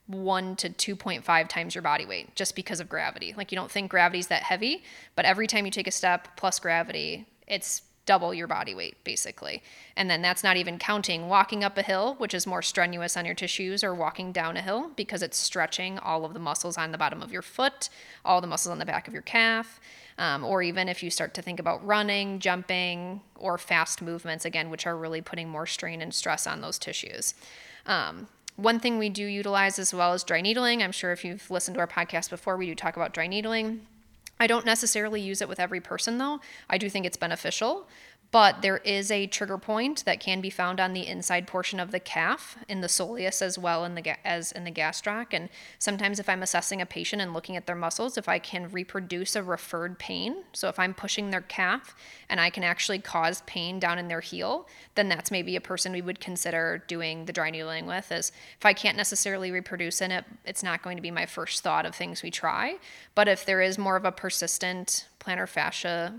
1 0.05 0.55
to 0.57 0.69
2.5 0.69 1.47
times 1.49 1.75
your 1.75 1.81
body 1.81 2.05
weight 2.05 2.33
just 2.35 2.55
because 2.55 2.79
of 2.79 2.87
gravity. 2.87 3.33
Like 3.35 3.51
you 3.51 3.57
don't 3.57 3.71
think 3.71 3.91
gravity's 3.91 4.27
that 4.27 4.43
heavy, 4.43 4.83
but 5.15 5.25
every 5.25 5.47
time 5.47 5.65
you 5.65 5.71
take 5.71 5.87
a 5.87 5.91
step 5.91 6.37
plus 6.37 6.59
gravity, 6.59 7.25
it's 7.47 7.81
double 8.07 8.33
your 8.33 8.47
body 8.47 8.73
weight, 8.73 9.03
basically. 9.03 9.61
And 9.95 10.09
then 10.09 10.23
that's 10.23 10.43
not 10.43 10.57
even 10.57 10.79
counting 10.79 11.27
walking 11.27 11.63
up 11.63 11.77
a 11.77 11.83
hill, 11.83 12.15
which 12.17 12.33
is 12.33 12.47
more 12.47 12.63
strenuous 12.63 13.15
on 13.15 13.25
your 13.25 13.35
tissues, 13.35 13.83
or 13.83 13.93
walking 13.93 14.31
down 14.31 14.57
a 14.57 14.61
hill 14.61 14.91
because 14.95 15.21
it's 15.21 15.37
stretching 15.37 15.99
all 15.99 16.25
of 16.25 16.33
the 16.33 16.39
muscles 16.39 16.77
on 16.77 16.91
the 16.91 16.97
bottom 16.97 17.21
of 17.21 17.31
your 17.31 17.43
foot, 17.43 17.89
all 18.25 18.41
the 18.41 18.47
muscles 18.47 18.71
on 18.71 18.79
the 18.79 18.85
back 18.85 19.07
of 19.07 19.13
your 19.13 19.21
calf. 19.21 19.79
Um, 20.17 20.43
or 20.43 20.63
even 20.63 20.89
if 20.89 21.03
you 21.03 21.11
start 21.11 21.35
to 21.35 21.43
think 21.43 21.59
about 21.59 21.85
running, 21.85 22.39
jumping, 22.39 23.21
or 23.35 23.59
fast 23.59 24.01
movements, 24.01 24.45
again, 24.45 24.71
which 24.71 24.87
are 24.87 24.97
really 24.97 25.21
putting 25.21 25.47
more 25.47 25.67
strain 25.67 26.01
and 26.01 26.11
stress 26.11 26.47
on 26.47 26.61
those 26.61 26.79
tissues. 26.79 27.35
Um, 27.85 28.27
one 28.55 28.79
thing 28.79 28.97
we 28.97 29.09
do 29.09 29.23
utilize 29.23 29.77
as 29.77 29.93
well 29.93 30.13
is 30.13 30.23
dry 30.23 30.41
needling. 30.41 30.81
I'm 30.81 30.91
sure 30.91 31.11
if 31.11 31.23
you've 31.23 31.51
listened 31.51 31.75
to 31.75 31.81
our 31.81 31.87
podcast 31.87 32.31
before, 32.31 32.57
we 32.57 32.65
do 32.65 32.73
talk 32.73 32.95
about 32.95 33.13
dry 33.13 33.27
needling. 33.27 33.85
I 34.39 34.47
don't 34.47 34.65
necessarily 34.65 35.21
use 35.21 35.41
it 35.41 35.49
with 35.49 35.59
every 35.59 35.79
person 35.79 36.17
though. 36.17 36.39
I 36.69 36.77
do 36.77 36.89
think 36.89 37.05
it's 37.05 37.17
beneficial 37.17 37.87
but 38.37 38.61
there 38.61 38.77
is 38.77 39.09
a 39.09 39.25
trigger 39.25 39.57
point 39.57 40.05
that 40.05 40.19
can 40.19 40.41
be 40.41 40.51
found 40.51 40.79
on 40.79 40.93
the 40.93 41.07
inside 41.07 41.47
portion 41.47 41.79
of 41.79 41.89
the 41.89 41.99
calf 41.99 42.55
in 42.67 42.81
the 42.81 42.87
soleus 42.87 43.41
as 43.41 43.57
well 43.57 43.83
in 43.83 43.95
the 43.95 44.01
ga- 44.03 44.19
as 44.23 44.51
in 44.51 44.63
the 44.63 44.71
gastroc 44.71 45.25
and 45.31 45.49
sometimes 45.79 46.19
if 46.19 46.29
i'm 46.29 46.43
assessing 46.43 46.79
a 46.79 46.85
patient 46.85 47.19
and 47.19 47.33
looking 47.33 47.55
at 47.55 47.65
their 47.65 47.75
muscles 47.75 48.15
if 48.15 48.29
i 48.29 48.37
can 48.37 48.69
reproduce 48.69 49.35
a 49.35 49.41
referred 49.41 49.97
pain 49.97 50.43
so 50.53 50.69
if 50.69 50.77
i'm 50.77 50.93
pushing 50.93 51.31
their 51.31 51.41
calf 51.41 51.95
and 52.29 52.39
i 52.39 52.47
can 52.47 52.63
actually 52.63 52.99
cause 52.99 53.41
pain 53.47 53.79
down 53.79 53.97
in 53.97 54.07
their 54.07 54.21
heel 54.21 54.67
then 54.93 55.09
that's 55.09 55.31
maybe 55.31 55.55
a 55.55 55.61
person 55.61 55.91
we 55.91 56.03
would 56.03 56.19
consider 56.19 56.83
doing 56.87 57.25
the 57.25 57.33
dry 57.33 57.49
needling 57.49 57.87
with 57.87 58.11
is 58.11 58.31
if 58.59 58.67
i 58.67 58.71
can't 58.71 58.97
necessarily 58.97 59.49
reproduce 59.49 59.99
in 59.99 60.11
it 60.11 60.23
it's 60.45 60.61
not 60.61 60.83
going 60.83 60.95
to 60.95 61.01
be 61.01 61.09
my 61.09 61.25
first 61.25 61.63
thought 61.63 61.87
of 61.87 61.95
things 61.95 62.21
we 62.21 62.29
try. 62.29 62.77
But 63.15 63.27
if 63.27 63.45
there 63.45 63.61
is 63.61 63.79
more 63.79 63.95
of 63.95 64.05
a 64.05 64.11
persistent 64.11 65.07
plantar 65.19 65.49
fascia 65.49 66.13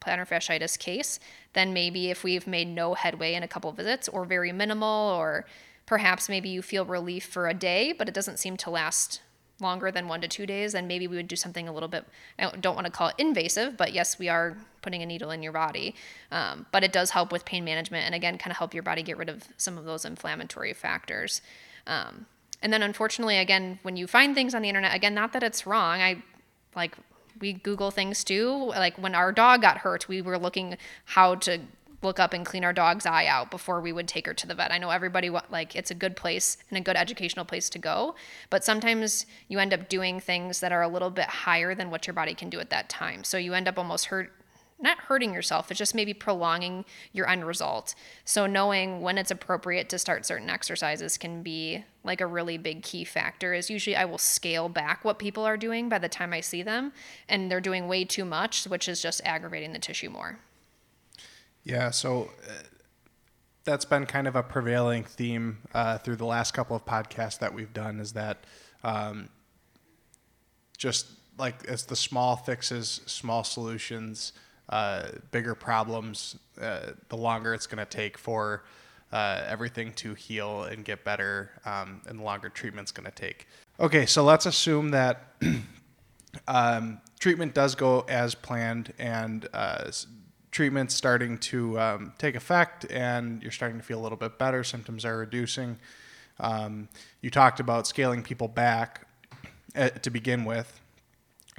plantar 0.00 0.26
fasciitis 0.26 0.78
case, 0.78 1.20
then 1.52 1.72
maybe 1.72 2.10
if 2.10 2.22
we've 2.22 2.46
made 2.46 2.68
no 2.68 2.94
headway 2.94 3.34
in 3.34 3.42
a 3.42 3.48
couple 3.48 3.72
visits 3.72 4.08
or 4.08 4.24
very 4.24 4.52
minimal 4.52 5.14
or 5.14 5.46
perhaps 5.86 6.28
maybe 6.28 6.48
you 6.48 6.62
feel 6.62 6.84
relief 6.84 7.24
for 7.24 7.48
a 7.48 7.54
day, 7.54 7.92
but 7.92 8.08
it 8.08 8.14
doesn't 8.14 8.38
seem 8.38 8.56
to 8.56 8.70
last 8.70 9.20
longer 9.60 9.90
than 9.90 10.08
one 10.08 10.20
to 10.20 10.28
two 10.28 10.46
days, 10.46 10.72
then 10.72 10.86
maybe 10.86 11.06
we 11.06 11.16
would 11.16 11.28
do 11.28 11.36
something 11.36 11.68
a 11.68 11.72
little 11.72 11.88
bit, 11.88 12.04
I 12.38 12.50
don't, 12.60 12.74
want 12.74 12.86
to 12.86 12.92
call 12.92 13.08
it 13.08 13.14
invasive, 13.18 13.76
but 13.76 13.92
yes, 13.92 14.18
we 14.18 14.28
are 14.28 14.56
putting 14.82 15.02
a 15.02 15.06
needle 15.06 15.30
in 15.30 15.42
your 15.42 15.52
body. 15.52 15.94
Um, 16.30 16.66
but 16.72 16.82
it 16.82 16.92
does 16.92 17.10
help 17.10 17.30
with 17.30 17.44
pain 17.44 17.64
management 17.64 18.06
and 18.06 18.14
again, 18.14 18.38
kind 18.38 18.50
of 18.50 18.56
help 18.56 18.72
your 18.72 18.82
body 18.82 19.02
get 19.02 19.18
rid 19.18 19.28
of 19.28 19.44
some 19.56 19.76
of 19.76 19.84
those 19.84 20.04
inflammatory 20.04 20.72
factors. 20.72 21.42
Um, 21.86 22.26
and 22.62 22.72
then 22.72 22.82
unfortunately, 22.82 23.38
again, 23.38 23.78
when 23.82 23.96
you 23.96 24.06
find 24.06 24.34
things 24.34 24.54
on 24.54 24.62
the 24.62 24.68
internet, 24.68 24.94
again, 24.94 25.14
not 25.14 25.32
that 25.32 25.42
it's 25.42 25.66
wrong, 25.66 26.00
I 26.00 26.22
like 26.74 26.96
we 27.40 27.54
Google 27.54 27.90
things 27.90 28.24
too. 28.24 28.50
Like 28.50 28.96
when 28.98 29.14
our 29.14 29.32
dog 29.32 29.62
got 29.62 29.78
hurt, 29.78 30.08
we 30.08 30.22
were 30.22 30.38
looking 30.38 30.76
how 31.04 31.34
to 31.36 31.60
look 32.02 32.18
up 32.18 32.32
and 32.32 32.46
clean 32.46 32.64
our 32.64 32.72
dog's 32.72 33.04
eye 33.04 33.26
out 33.26 33.50
before 33.50 33.80
we 33.80 33.92
would 33.92 34.08
take 34.08 34.26
her 34.26 34.34
to 34.34 34.46
the 34.46 34.54
vet. 34.54 34.72
I 34.72 34.78
know 34.78 34.90
everybody 34.90 35.28
like 35.28 35.76
it's 35.76 35.90
a 35.90 35.94
good 35.94 36.16
place 36.16 36.56
and 36.70 36.78
a 36.78 36.80
good 36.80 36.96
educational 36.96 37.44
place 37.44 37.68
to 37.70 37.78
go, 37.78 38.14
but 38.48 38.64
sometimes 38.64 39.26
you 39.48 39.58
end 39.58 39.74
up 39.74 39.88
doing 39.88 40.20
things 40.20 40.60
that 40.60 40.72
are 40.72 40.82
a 40.82 40.88
little 40.88 41.10
bit 41.10 41.26
higher 41.26 41.74
than 41.74 41.90
what 41.90 42.06
your 42.06 42.14
body 42.14 42.34
can 42.34 42.48
do 42.48 42.60
at 42.60 42.70
that 42.70 42.88
time. 42.88 43.24
So 43.24 43.36
you 43.36 43.54
end 43.54 43.68
up 43.68 43.78
almost 43.78 44.06
hurt 44.06 44.32
not 44.80 44.98
hurting 44.98 45.34
yourself, 45.34 45.70
it's 45.70 45.78
just 45.78 45.94
maybe 45.94 46.14
prolonging 46.14 46.84
your 47.12 47.28
end 47.28 47.46
result. 47.46 47.94
So 48.24 48.46
knowing 48.46 49.02
when 49.02 49.18
it's 49.18 49.30
appropriate 49.30 49.88
to 49.90 49.98
start 49.98 50.24
certain 50.24 50.48
exercises 50.48 51.18
can 51.18 51.42
be 51.42 51.84
like 52.02 52.20
a 52.20 52.26
really 52.26 52.56
big 52.56 52.82
key 52.82 53.04
factor 53.04 53.52
is 53.52 53.68
usually 53.68 53.96
I 53.96 54.06
will 54.06 54.18
scale 54.18 54.68
back 54.68 55.04
what 55.04 55.18
people 55.18 55.44
are 55.44 55.56
doing 55.56 55.88
by 55.88 55.98
the 55.98 56.08
time 56.08 56.32
I 56.32 56.40
see 56.40 56.62
them 56.62 56.92
and 57.28 57.50
they're 57.50 57.60
doing 57.60 57.88
way 57.88 58.04
too 58.04 58.24
much, 58.24 58.64
which 58.64 58.88
is 58.88 59.02
just 59.02 59.20
aggravating 59.24 59.72
the 59.72 59.78
tissue 59.78 60.08
more. 60.08 60.38
Yeah, 61.62 61.90
so 61.90 62.30
uh, 62.48 62.52
that's 63.64 63.84
been 63.84 64.06
kind 64.06 64.26
of 64.26 64.34
a 64.34 64.42
prevailing 64.42 65.04
theme 65.04 65.58
uh, 65.74 65.98
through 65.98 66.16
the 66.16 66.24
last 66.24 66.52
couple 66.52 66.74
of 66.74 66.86
podcasts 66.86 67.38
that 67.40 67.52
we've 67.52 67.74
done 67.74 68.00
is 68.00 68.12
that 68.14 68.44
um, 68.82 69.28
just 70.78 71.06
like 71.38 71.56
it's 71.68 71.84
the 71.84 71.96
small 71.96 72.36
fixes, 72.36 73.02
small 73.06 73.44
solutions, 73.44 74.32
uh, 74.70 75.08
bigger 75.32 75.54
problems, 75.54 76.36
uh, 76.60 76.92
the 77.08 77.16
longer 77.16 77.52
it's 77.52 77.66
going 77.66 77.84
to 77.84 77.90
take 77.90 78.16
for 78.16 78.64
uh, 79.12 79.42
everything 79.46 79.92
to 79.94 80.14
heal 80.14 80.64
and 80.64 80.84
get 80.84 81.04
better, 81.04 81.50
um, 81.64 82.00
and 82.06 82.20
the 82.20 82.22
longer 82.22 82.48
treatment's 82.48 82.92
going 82.92 83.04
to 83.04 83.14
take. 83.14 83.46
Okay, 83.80 84.06
so 84.06 84.22
let's 84.22 84.46
assume 84.46 84.90
that 84.90 85.34
um, 86.48 87.00
treatment 87.18 87.52
does 87.54 87.74
go 87.74 88.04
as 88.08 88.34
planned 88.34 88.92
and 88.98 89.48
uh, 89.52 89.90
treatment's 90.52 90.94
starting 90.94 91.38
to 91.38 91.78
um, 91.80 92.12
take 92.18 92.34
effect 92.34 92.86
and 92.90 93.42
you're 93.42 93.52
starting 93.52 93.78
to 93.78 93.84
feel 93.84 94.00
a 94.00 94.02
little 94.02 94.18
bit 94.18 94.38
better, 94.38 94.62
symptoms 94.62 95.04
are 95.04 95.18
reducing. 95.18 95.78
Um, 96.38 96.88
you 97.20 97.30
talked 97.30 97.60
about 97.60 97.86
scaling 97.86 98.22
people 98.22 98.48
back 98.48 99.06
uh, 99.74 99.90
to 99.90 100.10
begin 100.10 100.44
with 100.44 100.80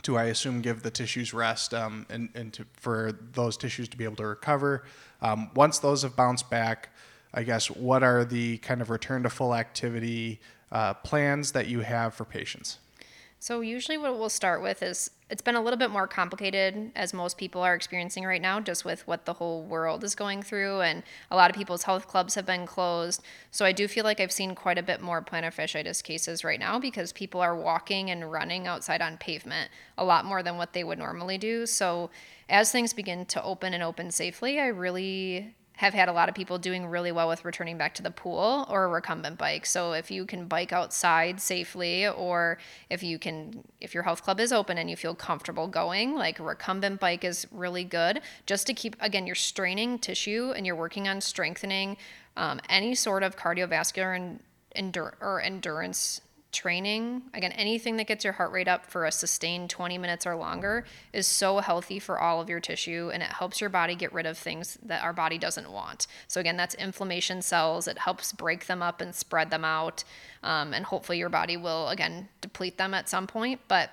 to, 0.04 0.18
I 0.18 0.26
assume, 0.26 0.62
give 0.62 0.84
the 0.84 0.92
tissues 0.92 1.34
rest 1.34 1.74
um, 1.74 2.06
and, 2.10 2.30
and 2.36 2.52
to, 2.54 2.66
for 2.74 3.12
those 3.34 3.58
tissues 3.58 3.88
to 3.90 3.98
be 3.98 4.04
able 4.04 4.16
to 4.18 4.28
recover. 4.28 4.84
Um, 5.22 5.52
once 5.56 5.80
those 5.80 6.04
have 6.04 6.16
bounced 6.16 6.50
back, 6.50 6.90
I 7.34 7.44
guess, 7.44 7.70
what 7.70 8.04
are 8.04 8.26
the 8.26 8.58
kind 8.58 8.82
of 8.82 8.90
return 8.90 9.24
to 9.24 9.30
full 9.30 9.56
activity 9.56 10.40
uh, 10.72 10.96
plans 10.96 11.52
that 11.54 11.68
you 11.68 11.82
have 11.82 12.14
for 12.14 12.26
patients? 12.26 12.80
So, 13.44 13.62
usually, 13.62 13.98
what 13.98 14.20
we'll 14.20 14.30
start 14.30 14.62
with 14.62 14.84
is 14.84 15.10
it's 15.32 15.42
been 15.42 15.56
a 15.56 15.62
little 15.64 15.80
bit 15.80 15.90
more 15.90 16.06
complicated 16.06 16.92
as 16.96 17.12
most 17.12 17.40
people 17.40 17.64
are 17.64 17.74
experiencing 17.74 18.24
right 18.24 18.40
now, 18.40 18.60
just 18.60 18.86
with 18.86 19.08
what 19.08 19.26
the 19.26 19.34
whole 19.34 19.64
world 19.64 20.04
is 20.04 20.14
going 20.14 20.44
through. 20.44 20.82
And 20.82 21.02
a 21.32 21.36
lot 21.36 21.50
of 21.50 21.56
people's 21.56 21.82
health 21.82 22.08
clubs 22.08 22.36
have 22.36 22.46
been 22.46 22.68
closed. 22.68 23.24
So, 23.50 23.66
I 23.66 23.72
do 23.72 23.88
feel 23.88 24.04
like 24.04 24.20
I've 24.20 24.32
seen 24.32 24.54
quite 24.54 24.78
a 24.78 24.84
bit 24.84 25.02
more 25.02 25.24
plantar 25.24 25.52
fasciitis 25.52 26.04
cases 26.04 26.44
right 26.44 26.60
now 26.60 26.78
because 26.78 27.12
people 27.12 27.42
are 27.42 27.56
walking 27.56 28.12
and 28.12 28.32
running 28.32 28.68
outside 28.68 29.02
on 29.02 29.18
pavement 29.18 29.72
a 29.98 30.06
lot 30.06 30.24
more 30.24 30.44
than 30.44 30.58
what 30.58 30.74
they 30.74 30.84
would 30.84 31.00
normally 31.00 31.40
do. 31.40 31.66
So, 31.66 32.12
as 32.48 32.72
things 32.72 32.94
begin 32.94 33.26
to 33.26 33.44
open 33.44 33.74
and 33.74 33.82
open 33.82 34.12
safely, 34.12 34.60
I 34.60 34.68
really 34.68 35.56
have 35.78 35.94
had 35.94 36.10
a 36.10 36.14
lot 36.14 36.30
of 36.30 36.36
people 36.36 36.58
doing 36.58 36.86
really 36.86 37.12
well 37.12 37.28
with 37.28 37.44
returning 37.44 37.78
back 37.78 37.94
to 37.96 38.04
the 38.04 38.12
pool 38.12 38.68
or 38.70 38.84
a 38.84 38.88
recumbent 38.88 39.38
bike. 39.38 39.66
So 39.66 39.94
if 39.94 40.12
you 40.12 40.26
can 40.26 40.46
bike 40.46 40.72
outside 40.72 41.42
safely 41.42 42.08
or 42.08 42.60
if 42.90 43.02
you 43.02 43.18
can 43.18 43.64
if 43.80 43.94
your 43.94 44.04
health 44.04 44.24
club 44.24 44.40
is 44.40 44.54
open 44.54 44.78
and 44.78 44.90
you 44.90 44.96
feel 44.96 45.16
comfortable 45.16 45.68
going, 45.68 46.16
like 46.16 46.40
a 46.40 46.44
recumbent 46.44 47.00
bike 47.00 47.24
is 47.24 47.48
really 47.52 47.84
good 47.84 48.22
just 48.46 48.68
to 48.68 48.74
keep 48.74 48.96
again 49.00 49.26
you're 49.26 49.36
straining 49.36 49.98
tissue 49.98 50.54
and 50.56 50.66
you're 50.66 50.76
working 50.76 51.08
on 51.08 51.20
strengthening 51.20 51.98
um, 52.38 52.60
any 52.70 52.94
sort 52.94 53.24
of 53.24 53.36
cardiovascular 53.36 54.16
and 54.16 54.40
endur- 54.76 55.16
or 55.20 55.42
endurance 55.42 56.22
training, 56.52 57.24
again, 57.34 57.52
anything 57.54 57.98
that 57.98 58.08
gets 58.08 58.24
your 58.24 58.34
heart 58.34 58.52
rate 58.52 58.68
up 58.68 58.86
for 58.86 59.06
a 59.06 59.12
sustained 59.12 59.70
20 59.70 59.98
minutes 59.98 60.26
or 60.26 60.36
longer 60.36 60.86
is 61.14 61.26
so 61.26 61.60
healthy 61.60 62.00
for 62.00 62.20
all 62.20 62.42
of 62.42 62.50
your 62.50 62.60
tissue 62.60 63.10
and 63.14 63.24
it 63.24 63.30
helps 63.30 63.62
your 63.62 63.70
body 63.70 63.96
get 63.96 64.12
rid 64.14 64.26
of 64.26 64.38
things 64.38 64.78
that 64.84 65.04
our 65.04 65.14
body 65.14 65.38
doesn't 65.38 65.72
want. 65.72 66.08
So, 66.28 66.40
again, 66.40 66.58
that's 66.58 66.76
inflammation 66.76 67.42
cells. 67.42 67.88
It 67.88 67.98
helps 67.98 68.34
break 68.34 68.68
them 68.68 68.82
up 68.82 69.02
and 69.02 69.16
spread 69.16 69.50
them 69.50 69.66
out. 69.66 70.04
Um, 70.44 70.74
and 70.74 70.86
hopefully, 70.86 71.18
your 71.18 71.30
body 71.30 71.58
will, 71.58 71.90
again, 71.90 72.30
deplete 72.42 72.78
them 72.78 72.94
at 72.94 73.08
some 73.08 73.28
point. 73.28 73.62
But 73.68 73.92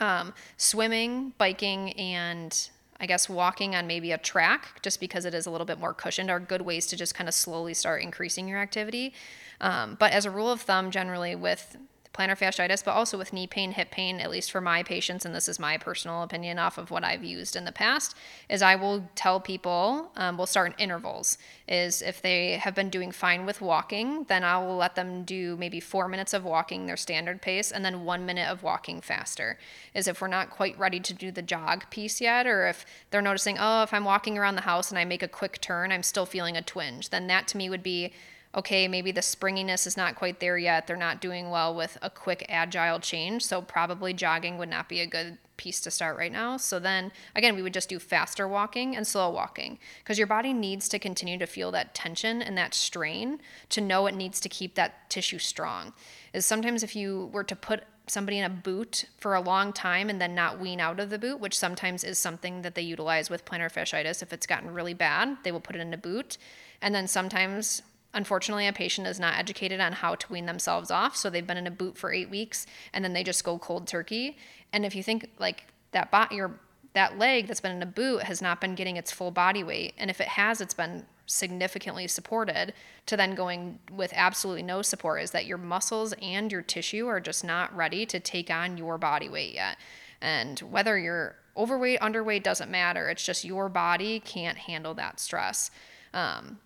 um, 0.00 0.34
swimming, 0.56 1.34
biking, 1.38 1.92
and 1.92 2.70
I 3.02 3.06
guess 3.06 3.28
walking 3.28 3.74
on 3.74 3.88
maybe 3.88 4.12
a 4.12 4.18
track, 4.18 4.80
just 4.80 5.00
because 5.00 5.24
it 5.24 5.34
is 5.34 5.44
a 5.44 5.50
little 5.50 5.64
bit 5.66 5.80
more 5.80 5.92
cushioned, 5.92 6.30
are 6.30 6.38
good 6.38 6.62
ways 6.62 6.86
to 6.86 6.96
just 6.96 7.16
kind 7.16 7.28
of 7.28 7.34
slowly 7.34 7.74
start 7.74 8.00
increasing 8.00 8.46
your 8.48 8.60
activity. 8.60 9.12
Um, 9.60 9.96
but 9.98 10.12
as 10.12 10.24
a 10.24 10.30
rule 10.30 10.50
of 10.52 10.60
thumb, 10.60 10.92
generally 10.92 11.34
with 11.34 11.76
plantar 12.12 12.38
fasciitis, 12.38 12.84
but 12.84 12.92
also 12.92 13.16
with 13.16 13.32
knee 13.32 13.46
pain, 13.46 13.72
hip 13.72 13.90
pain, 13.90 14.20
at 14.20 14.30
least 14.30 14.52
for 14.52 14.60
my 14.60 14.82
patients, 14.82 15.24
and 15.24 15.34
this 15.34 15.48
is 15.48 15.58
my 15.58 15.78
personal 15.78 16.22
opinion 16.22 16.58
off 16.58 16.76
of 16.76 16.90
what 16.90 17.04
I've 17.04 17.24
used 17.24 17.56
in 17.56 17.64
the 17.64 17.72
past, 17.72 18.14
is 18.50 18.60
I 18.60 18.74
will 18.74 19.08
tell 19.14 19.40
people, 19.40 20.10
um, 20.16 20.36
we'll 20.36 20.46
start 20.46 20.72
in 20.72 20.78
intervals. 20.78 21.38
Is 21.66 22.02
if 22.02 22.20
they 22.20 22.58
have 22.58 22.74
been 22.74 22.90
doing 22.90 23.12
fine 23.12 23.46
with 23.46 23.62
walking, 23.62 24.24
then 24.24 24.44
I 24.44 24.58
will 24.58 24.76
let 24.76 24.94
them 24.94 25.24
do 25.24 25.56
maybe 25.56 25.80
four 25.80 26.06
minutes 26.06 26.34
of 26.34 26.44
walking, 26.44 26.86
their 26.86 26.98
standard 26.98 27.40
pace, 27.40 27.72
and 27.72 27.84
then 27.84 28.04
one 28.04 28.26
minute 28.26 28.48
of 28.50 28.62
walking 28.62 29.00
faster. 29.00 29.58
Is 29.94 30.06
if 30.06 30.20
we're 30.20 30.28
not 30.28 30.50
quite 30.50 30.78
ready 30.78 31.00
to 31.00 31.14
do 31.14 31.30
the 31.30 31.40
jog 31.40 31.88
piece 31.88 32.20
yet, 32.20 32.46
or 32.46 32.66
if 32.66 32.84
they're 33.10 33.22
noticing, 33.22 33.56
oh, 33.58 33.82
if 33.82 33.94
I'm 33.94 34.04
walking 34.04 34.36
around 34.36 34.56
the 34.56 34.62
house 34.62 34.90
and 34.90 34.98
I 34.98 35.04
make 35.06 35.22
a 35.22 35.28
quick 35.28 35.60
turn, 35.62 35.92
I'm 35.92 36.02
still 36.02 36.26
feeling 36.26 36.56
a 36.56 36.62
twinge, 36.62 37.08
then 37.08 37.26
that 37.28 37.48
to 37.48 37.56
me 37.56 37.70
would 37.70 37.82
be 37.82 38.12
okay, 38.54 38.86
maybe 38.86 39.12
the 39.12 39.22
springiness 39.22 39.86
is 39.86 39.96
not 39.96 40.14
quite 40.14 40.40
there 40.40 40.58
yet. 40.58 40.86
They're 40.86 40.96
not 40.96 41.20
doing 41.20 41.50
well 41.50 41.74
with 41.74 41.96
a 42.02 42.10
quick, 42.10 42.44
agile 42.48 43.00
change. 43.00 43.44
So, 43.44 43.62
probably 43.62 44.12
jogging 44.12 44.58
would 44.58 44.68
not 44.68 44.88
be 44.88 45.00
a 45.00 45.06
good 45.06 45.38
piece 45.56 45.80
to 45.80 45.90
start 45.90 46.16
right 46.18 46.32
now. 46.32 46.56
So, 46.56 46.78
then 46.78 47.12
again, 47.34 47.54
we 47.56 47.62
would 47.62 47.74
just 47.74 47.88
do 47.88 47.98
faster 47.98 48.46
walking 48.46 48.94
and 48.96 49.06
slow 49.06 49.30
walking 49.30 49.78
because 50.00 50.18
your 50.18 50.26
body 50.26 50.52
needs 50.52 50.88
to 50.90 50.98
continue 50.98 51.38
to 51.38 51.46
feel 51.46 51.70
that 51.72 51.94
tension 51.94 52.42
and 52.42 52.56
that 52.58 52.74
strain 52.74 53.40
to 53.70 53.80
know 53.80 54.06
it 54.06 54.14
needs 54.14 54.40
to 54.40 54.48
keep 54.48 54.74
that 54.74 55.08
tissue 55.08 55.38
strong. 55.38 55.92
Is 56.32 56.44
sometimes 56.44 56.82
if 56.82 56.94
you 56.94 57.30
were 57.32 57.44
to 57.44 57.56
put 57.56 57.84
somebody 58.06 58.38
in 58.38 58.44
a 58.44 58.50
boot 58.50 59.06
for 59.18 59.34
a 59.34 59.40
long 59.40 59.72
time 59.72 60.10
and 60.10 60.20
then 60.20 60.34
not 60.34 60.58
wean 60.58 60.80
out 60.80 61.00
of 61.00 61.08
the 61.08 61.18
boot, 61.18 61.38
which 61.40 61.56
sometimes 61.56 62.04
is 62.04 62.18
something 62.18 62.62
that 62.62 62.74
they 62.74 62.82
utilize 62.82 63.30
with 63.30 63.44
plantar 63.44 63.72
fasciitis. 63.72 64.22
If 64.22 64.32
it's 64.32 64.46
gotten 64.46 64.74
really 64.74 64.94
bad, 64.94 65.38
they 65.44 65.52
will 65.52 65.60
put 65.60 65.76
it 65.76 65.80
in 65.80 65.94
a 65.94 65.98
boot. 65.98 66.36
And 66.80 66.94
then 66.94 67.06
sometimes 67.06 67.82
Unfortunately, 68.14 68.66
a 68.66 68.72
patient 68.72 69.06
is 69.06 69.18
not 69.18 69.38
educated 69.38 69.80
on 69.80 69.92
how 69.92 70.14
to 70.14 70.32
wean 70.32 70.46
themselves 70.46 70.90
off, 70.90 71.16
so 71.16 71.30
they've 71.30 71.46
been 71.46 71.56
in 71.56 71.66
a 71.66 71.70
boot 71.70 71.96
for 71.96 72.12
eight 72.12 72.28
weeks 72.28 72.66
and 72.92 73.04
then 73.04 73.12
they 73.12 73.24
just 73.24 73.42
go 73.44 73.58
cold 73.58 73.86
turkey. 73.86 74.36
And 74.72 74.84
if 74.84 74.94
you 74.94 75.02
think 75.02 75.30
like 75.38 75.66
that, 75.92 76.10
bot, 76.10 76.32
your 76.32 76.58
that 76.94 77.18
leg 77.18 77.46
that's 77.46 77.60
been 77.60 77.74
in 77.74 77.82
a 77.82 77.86
boot 77.86 78.24
has 78.24 78.42
not 78.42 78.60
been 78.60 78.74
getting 78.74 78.96
its 78.96 79.10
full 79.10 79.30
body 79.30 79.64
weight, 79.64 79.94
and 79.96 80.10
if 80.10 80.20
it 80.20 80.28
has, 80.28 80.60
it's 80.60 80.74
been 80.74 81.06
significantly 81.26 82.06
supported. 82.06 82.74
To 83.06 83.16
then 83.16 83.34
going 83.34 83.78
with 83.90 84.12
absolutely 84.14 84.62
no 84.62 84.82
support 84.82 85.22
is 85.22 85.30
that 85.30 85.46
your 85.46 85.58
muscles 85.58 86.12
and 86.20 86.52
your 86.52 86.62
tissue 86.62 87.06
are 87.06 87.20
just 87.20 87.44
not 87.44 87.74
ready 87.74 88.04
to 88.06 88.20
take 88.20 88.50
on 88.50 88.76
your 88.76 88.98
body 88.98 89.28
weight 89.28 89.54
yet. 89.54 89.78
And 90.20 90.60
whether 90.60 90.98
you're 90.98 91.36
overweight, 91.56 92.00
underweight 92.00 92.42
doesn't 92.42 92.70
matter. 92.70 93.08
It's 93.08 93.24
just 93.24 93.44
your 93.44 93.68
body 93.68 94.20
can't 94.20 94.58
handle 94.58 94.94
that 94.94 95.18
stress. 95.18 95.70
Um, 96.12 96.58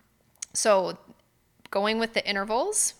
so 0.53 0.97
going 1.77 1.99
with 1.99 2.13
the 2.13 2.27
intervals 2.27 2.95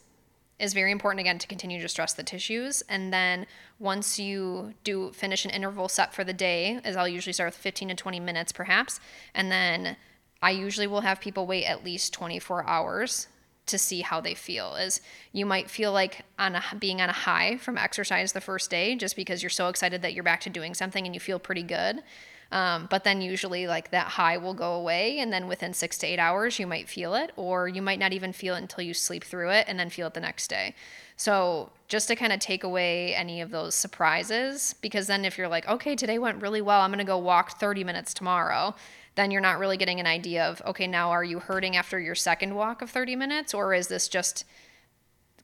is 0.59 0.71
very 0.75 0.91
important 0.91 1.19
again 1.19 1.39
to 1.39 1.47
continue 1.47 1.81
to 1.81 1.87
stress 1.87 2.13
the 2.13 2.21
tissues. 2.21 2.83
And 2.87 3.11
then 3.11 3.47
once 3.79 4.19
you 4.19 4.75
do 4.83 5.11
finish 5.13 5.45
an 5.45 5.51
interval 5.51 5.89
set 5.89 6.13
for 6.13 6.23
the 6.23 6.33
day 6.33 6.79
as 6.83 6.95
i'll 6.95 7.07
usually 7.07 7.33
start 7.33 7.47
with 7.47 7.55
15 7.55 7.87
to 7.89 7.95
20 7.95 8.19
minutes 8.19 8.51
perhaps. 8.51 8.99
And 9.33 9.51
then 9.51 9.97
i 10.43 10.51
usually 10.51 10.85
will 10.85 11.01
have 11.01 11.19
people 11.19 11.47
wait 11.47 11.65
at 11.65 11.83
least 11.83 12.13
24 12.13 12.67
hours 12.67 13.27
to 13.65 13.79
see 13.79 14.01
how 14.01 14.21
they 14.21 14.35
feel. 14.35 14.75
Is 14.75 15.01
you 15.31 15.47
might 15.47 15.71
feel 15.71 15.91
like 15.91 16.23
on 16.37 16.53
a, 16.55 16.63
being 16.77 17.01
on 17.01 17.09
a 17.09 17.23
high 17.27 17.57
from 17.57 17.79
exercise 17.79 18.31
the 18.31 18.41
first 18.41 18.69
day 18.69 18.95
just 18.95 19.15
because 19.15 19.41
you're 19.41 19.49
so 19.49 19.69
excited 19.69 20.03
that 20.03 20.13
you're 20.13 20.23
back 20.31 20.41
to 20.41 20.51
doing 20.51 20.75
something 20.75 21.03
and 21.03 21.15
you 21.15 21.19
feel 21.19 21.39
pretty 21.39 21.63
good 21.63 22.03
um, 22.51 22.87
but 22.89 23.03
then 23.03 23.21
usually 23.21 23.67
like 23.67 23.91
that 23.91 24.07
high 24.07 24.37
will 24.37 24.53
go 24.53 24.73
away 24.73 25.19
and 25.19 25.31
then 25.31 25.47
within 25.47 25.73
six 25.73 25.97
to 25.99 26.07
eight 26.07 26.19
hours 26.19 26.59
you 26.59 26.67
might 26.67 26.87
feel 26.87 27.13
it 27.15 27.31
or 27.35 27.67
you 27.67 27.81
might 27.81 27.99
not 27.99 28.13
even 28.13 28.31
feel 28.31 28.55
it 28.55 28.59
until 28.59 28.83
you 28.83 28.93
sleep 28.93 29.23
through 29.23 29.49
it 29.49 29.65
and 29.67 29.79
then 29.79 29.89
feel 29.89 30.07
it 30.07 30.13
the 30.13 30.19
next 30.19 30.49
day. 30.49 30.73
So 31.15 31.71
just 31.87 32.07
to 32.09 32.15
kind 32.15 32.33
of 32.33 32.39
take 32.39 32.63
away 32.63 33.15
any 33.15 33.41
of 33.41 33.51
those 33.51 33.73
surprises 33.73 34.75
because 34.81 35.07
then 35.07 35.25
if 35.25 35.37
you're 35.37 35.47
like 35.47 35.67
okay 35.67 35.95
today 35.95 36.19
went 36.19 36.41
really 36.41 36.61
well 36.61 36.81
i'm 36.81 36.91
going 36.91 36.99
to 36.99 37.05
go 37.05 37.17
walk 37.17 37.59
30 37.59 37.83
minutes 37.83 38.13
tomorrow 38.13 38.75
then 39.15 39.31
you're 39.31 39.41
not 39.41 39.57
really 39.57 39.77
getting 39.77 39.99
an 39.99 40.07
idea 40.07 40.45
of 40.45 40.61
okay 40.65 40.87
now 40.87 41.09
are 41.09 41.23
you 41.23 41.39
hurting 41.39 41.75
after 41.75 41.99
your 41.99 42.15
second 42.15 42.53
walk 42.53 42.81
of 42.81 42.89
30 42.89 43.15
minutes 43.15 43.53
or 43.53 43.73
is 43.73 43.87
this 43.87 44.07
just 44.07 44.45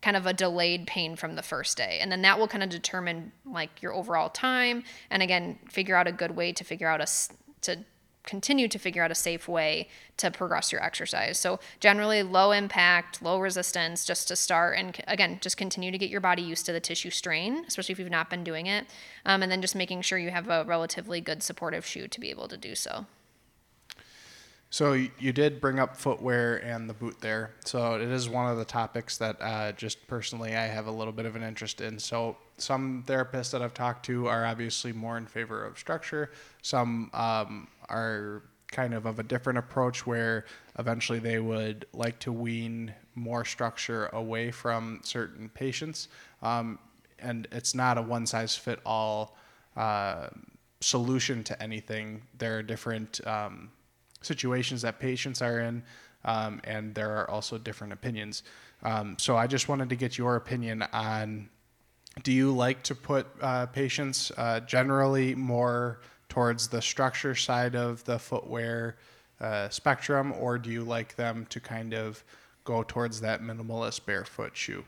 kind 0.04 0.18
of 0.18 0.26
a 0.26 0.34
delayed 0.34 0.86
pain 0.86 1.16
from 1.16 1.38
the 1.38 1.42
first 1.42 1.78
day. 1.78 1.98
And 2.02 2.12
then 2.12 2.22
that 2.24 2.38
will 2.38 2.50
kind 2.50 2.62
of 2.62 2.70
determine 2.70 3.32
like 3.46 3.82
your 3.82 3.94
overall 3.94 4.30
time 4.30 4.84
and 5.10 5.24
again 5.24 5.58
figure 5.70 5.96
out 5.96 6.08
a 6.08 6.12
good 6.12 6.36
way 6.36 6.52
to 6.52 6.64
figure 6.66 6.90
out 6.90 7.00
a 7.00 7.08
to 7.62 7.86
continue 8.26 8.68
to 8.68 8.78
figure 8.78 9.02
out 9.02 9.12
a 9.12 9.16
safe 9.16 9.48
way 9.48 9.88
to 10.18 10.30
progress 10.30 10.74
your 10.74 10.84
exercise. 10.84 11.40
So 11.40 11.58
generally 11.80 12.22
low 12.22 12.52
impact 12.52 13.22
low 13.22 13.40
resistance 13.40 14.06
just 14.06 14.28
to 14.28 14.36
start 14.36 14.78
and 14.78 15.00
again 15.08 15.40
just 15.42 15.56
continue 15.56 15.90
to 15.90 15.98
get 15.98 16.10
your 16.10 16.22
body 16.22 16.42
used 16.42 16.66
to 16.66 16.74
the 16.74 16.82
tissue 16.82 17.10
strain 17.10 17.64
especially 17.66 17.94
if 17.94 18.00
you've 18.00 18.10
not 18.10 18.30
been 18.30 18.44
doing 18.44 18.68
it 18.68 18.86
um, 19.26 19.42
and 19.42 19.50
then 19.50 19.62
just 19.62 19.76
making 19.76 20.02
sure 20.02 20.18
you 20.18 20.32
have 20.32 20.50
a 20.50 20.66
relatively 20.66 21.22
good 21.22 21.42
supportive 21.42 21.86
shoe 21.86 22.10
to 22.10 22.20
be 22.20 22.30
able 22.30 22.50
to 22.50 22.58
do 22.58 22.76
so 22.76 23.06
so 24.74 24.94
you 24.94 25.32
did 25.32 25.62
bring 25.62 25.78
up 25.78 25.96
footwear 25.96 26.58
and 26.66 26.90
the 26.90 26.96
boot 26.96 27.22
there. 27.22 27.52
So 27.64 27.94
it 27.94 28.10
is 28.10 28.28
one 28.28 28.50
of 28.50 28.58
the 28.58 28.66
topics 28.66 29.20
that 29.20 29.40
uh, 29.40 29.72
just 29.74 30.08
personally 30.08 30.56
I 30.56 30.66
have 30.66 30.88
a 30.88 30.92
little 30.92 31.14
bit 31.14 31.28
of 31.28 31.36
an 31.36 31.44
interest 31.44 31.80
in. 31.80 32.00
So 32.00 32.38
some 32.58 33.04
therapists 33.06 33.52
that 33.52 33.62
I've 33.62 33.76
talked 33.76 34.04
to 34.08 34.26
are 34.26 34.48
obviously 34.48 34.92
more 34.92 35.16
in 35.20 35.28
favor 35.28 35.64
of 35.64 35.78
structure. 35.78 36.32
Some 36.64 37.12
um, 37.14 37.68
are 37.88 38.42
kind 38.72 38.96
of 38.96 39.06
of 39.06 39.20
a 39.20 39.24
different 39.24 39.60
approach 39.60 40.08
where 40.08 40.46
eventually 40.80 41.20
they 41.20 41.38
would 41.38 41.86
like 41.94 42.18
to 42.22 42.32
wean 42.32 42.96
more 43.14 43.46
structure 43.46 44.08
away 44.08 44.50
from 44.50 45.02
certain 45.04 45.50
patients. 45.50 46.08
Um, 46.42 46.80
and 47.20 47.48
it's 47.52 47.76
not 47.76 48.00
a 48.00 48.02
one 48.02 48.26
size 48.26 48.56
fit 48.56 48.80
all 48.88 49.38
uh, 49.78 50.30
solution 50.82 51.44
to 51.44 51.62
anything. 51.62 52.24
There 52.40 52.58
are 52.58 52.64
different. 52.64 53.26
Um, 53.28 53.70
situations 54.26 54.82
that 54.82 55.00
patients 55.00 55.42
are 55.42 55.60
in, 55.60 55.84
um, 56.26 56.62
and 56.64 56.96
there 56.96 57.12
are 57.18 57.30
also 57.30 57.58
different 57.58 57.94
opinions. 57.94 58.44
Um, 58.84 59.16
so 59.20 59.38
I 59.38 59.48
just 59.48 59.70
wanted 59.70 59.90
to 59.90 59.96
get 59.96 60.18
your 60.18 60.36
opinion 60.36 60.82
on 60.94 61.50
do 62.22 62.32
you 62.32 62.52
like 62.52 62.84
to 62.84 62.96
put 62.96 63.26
uh, 63.42 63.66
patients 63.68 64.32
uh, 64.38 64.60
generally 64.62 65.34
more 65.34 66.00
towards 66.30 66.68
the 66.68 66.82
structure 66.82 67.34
side 67.34 67.76
of 67.76 68.04
the 68.04 68.20
footwear 68.20 68.98
uh, 69.42 69.68
spectrum, 69.70 70.34
or 70.40 70.58
do 70.58 70.70
you 70.70 70.84
like 70.84 71.16
them 71.16 71.46
to 71.50 71.60
kind 71.60 71.94
of 71.94 72.24
go 72.64 72.84
towards 72.84 73.22
that 73.22 73.42
minimalist 73.42 74.06
barefoot 74.06 74.56
shoe? 74.56 74.86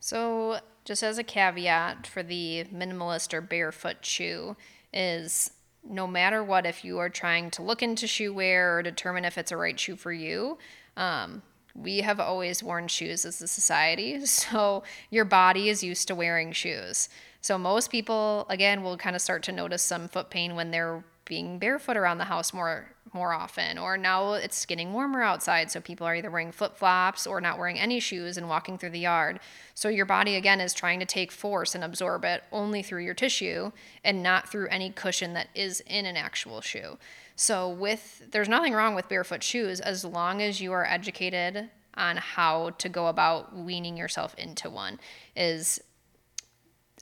So, 0.00 0.60
just 0.84 1.02
as 1.02 1.18
a 1.18 1.24
caveat 1.24 2.06
for 2.06 2.22
the 2.22 2.64
minimalist 2.74 3.34
or 3.34 3.40
barefoot 3.40 4.04
shoe, 4.04 4.56
is 4.92 5.50
no 5.88 6.06
matter 6.06 6.42
what, 6.42 6.66
if 6.66 6.84
you 6.84 6.98
are 6.98 7.08
trying 7.08 7.50
to 7.52 7.62
look 7.62 7.82
into 7.82 8.06
shoe 8.06 8.32
wear 8.32 8.76
or 8.76 8.82
determine 8.82 9.24
if 9.24 9.38
it's 9.38 9.52
a 9.52 9.56
right 9.56 9.78
shoe 9.78 9.96
for 9.96 10.12
you, 10.12 10.58
um, 10.96 11.42
we 11.74 11.98
have 11.98 12.20
always 12.20 12.62
worn 12.62 12.88
shoes 12.88 13.24
as 13.24 13.40
a 13.42 13.48
society. 13.48 14.18
So 14.26 14.82
your 15.10 15.24
body 15.24 15.68
is 15.68 15.82
used 15.82 16.08
to 16.08 16.14
wearing 16.14 16.52
shoes. 16.52 17.08
So 17.40 17.58
most 17.58 17.90
people, 17.90 18.46
again, 18.48 18.82
will 18.82 18.96
kind 18.96 19.14
of 19.14 19.22
start 19.22 19.42
to 19.44 19.52
notice 19.52 19.82
some 19.82 20.08
foot 20.08 20.30
pain 20.30 20.56
when 20.56 20.70
they're 20.70 21.04
being 21.24 21.58
barefoot 21.58 21.96
around 21.96 22.18
the 22.18 22.24
house 22.24 22.52
more 22.52 22.95
more 23.16 23.32
often 23.32 23.78
or 23.78 23.96
now 23.96 24.34
it's 24.34 24.66
getting 24.66 24.92
warmer 24.92 25.22
outside 25.22 25.70
so 25.70 25.80
people 25.80 26.06
are 26.06 26.14
either 26.14 26.30
wearing 26.30 26.52
flip-flops 26.52 27.26
or 27.26 27.40
not 27.40 27.58
wearing 27.58 27.80
any 27.80 27.98
shoes 27.98 28.36
and 28.36 28.46
walking 28.46 28.76
through 28.76 28.90
the 28.90 28.98
yard. 28.98 29.40
So 29.74 29.88
your 29.88 30.04
body 30.04 30.36
again 30.36 30.60
is 30.60 30.74
trying 30.74 31.00
to 31.00 31.06
take 31.06 31.32
force 31.32 31.74
and 31.74 31.82
absorb 31.82 32.24
it 32.26 32.44
only 32.52 32.82
through 32.82 33.04
your 33.04 33.14
tissue 33.14 33.72
and 34.04 34.22
not 34.22 34.48
through 34.48 34.68
any 34.68 34.90
cushion 34.90 35.32
that 35.32 35.48
is 35.54 35.80
in 35.86 36.04
an 36.04 36.16
actual 36.16 36.60
shoe. 36.60 36.98
So 37.36 37.68
with 37.68 38.30
there's 38.30 38.50
nothing 38.50 38.74
wrong 38.74 38.94
with 38.94 39.08
barefoot 39.08 39.42
shoes 39.42 39.80
as 39.80 40.04
long 40.04 40.42
as 40.42 40.60
you 40.60 40.72
are 40.72 40.84
educated 40.86 41.70
on 41.94 42.18
how 42.18 42.70
to 42.78 42.88
go 42.90 43.06
about 43.06 43.56
weaning 43.56 43.96
yourself 43.96 44.34
into 44.36 44.68
one 44.68 45.00
is 45.34 45.80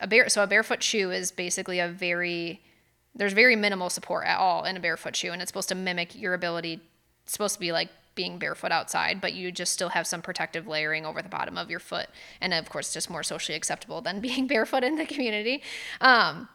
a 0.00 0.06
bare 0.06 0.28
so 0.28 0.42
a 0.44 0.46
barefoot 0.46 0.82
shoe 0.82 1.10
is 1.10 1.32
basically 1.32 1.80
a 1.80 1.88
very 1.88 2.62
there's 3.14 3.32
very 3.32 3.56
minimal 3.56 3.90
support 3.90 4.26
at 4.26 4.38
all 4.38 4.64
in 4.64 4.76
a 4.76 4.80
barefoot 4.80 5.14
shoe 5.14 5.32
and 5.32 5.40
it's 5.40 5.48
supposed 5.50 5.68
to 5.68 5.74
mimic 5.74 6.14
your 6.14 6.34
ability 6.34 6.80
it's 7.24 7.32
supposed 7.32 7.54
to 7.54 7.60
be 7.60 7.72
like 7.72 7.88
being 8.14 8.38
barefoot 8.38 8.70
outside 8.70 9.20
but 9.20 9.32
you 9.32 9.50
just 9.50 9.72
still 9.72 9.88
have 9.90 10.06
some 10.06 10.22
protective 10.22 10.66
layering 10.66 11.04
over 11.04 11.20
the 11.22 11.28
bottom 11.28 11.58
of 11.58 11.70
your 11.70 11.80
foot. 11.80 12.06
And 12.40 12.54
of 12.54 12.68
course 12.68 12.92
just 12.92 13.10
more 13.10 13.22
socially 13.22 13.56
acceptable 13.56 14.00
than 14.00 14.20
being 14.28 14.46
barefoot 14.46 14.84
in 14.84 14.96
the 14.96 15.06
community. 15.06 15.62
Um, 16.00 16.48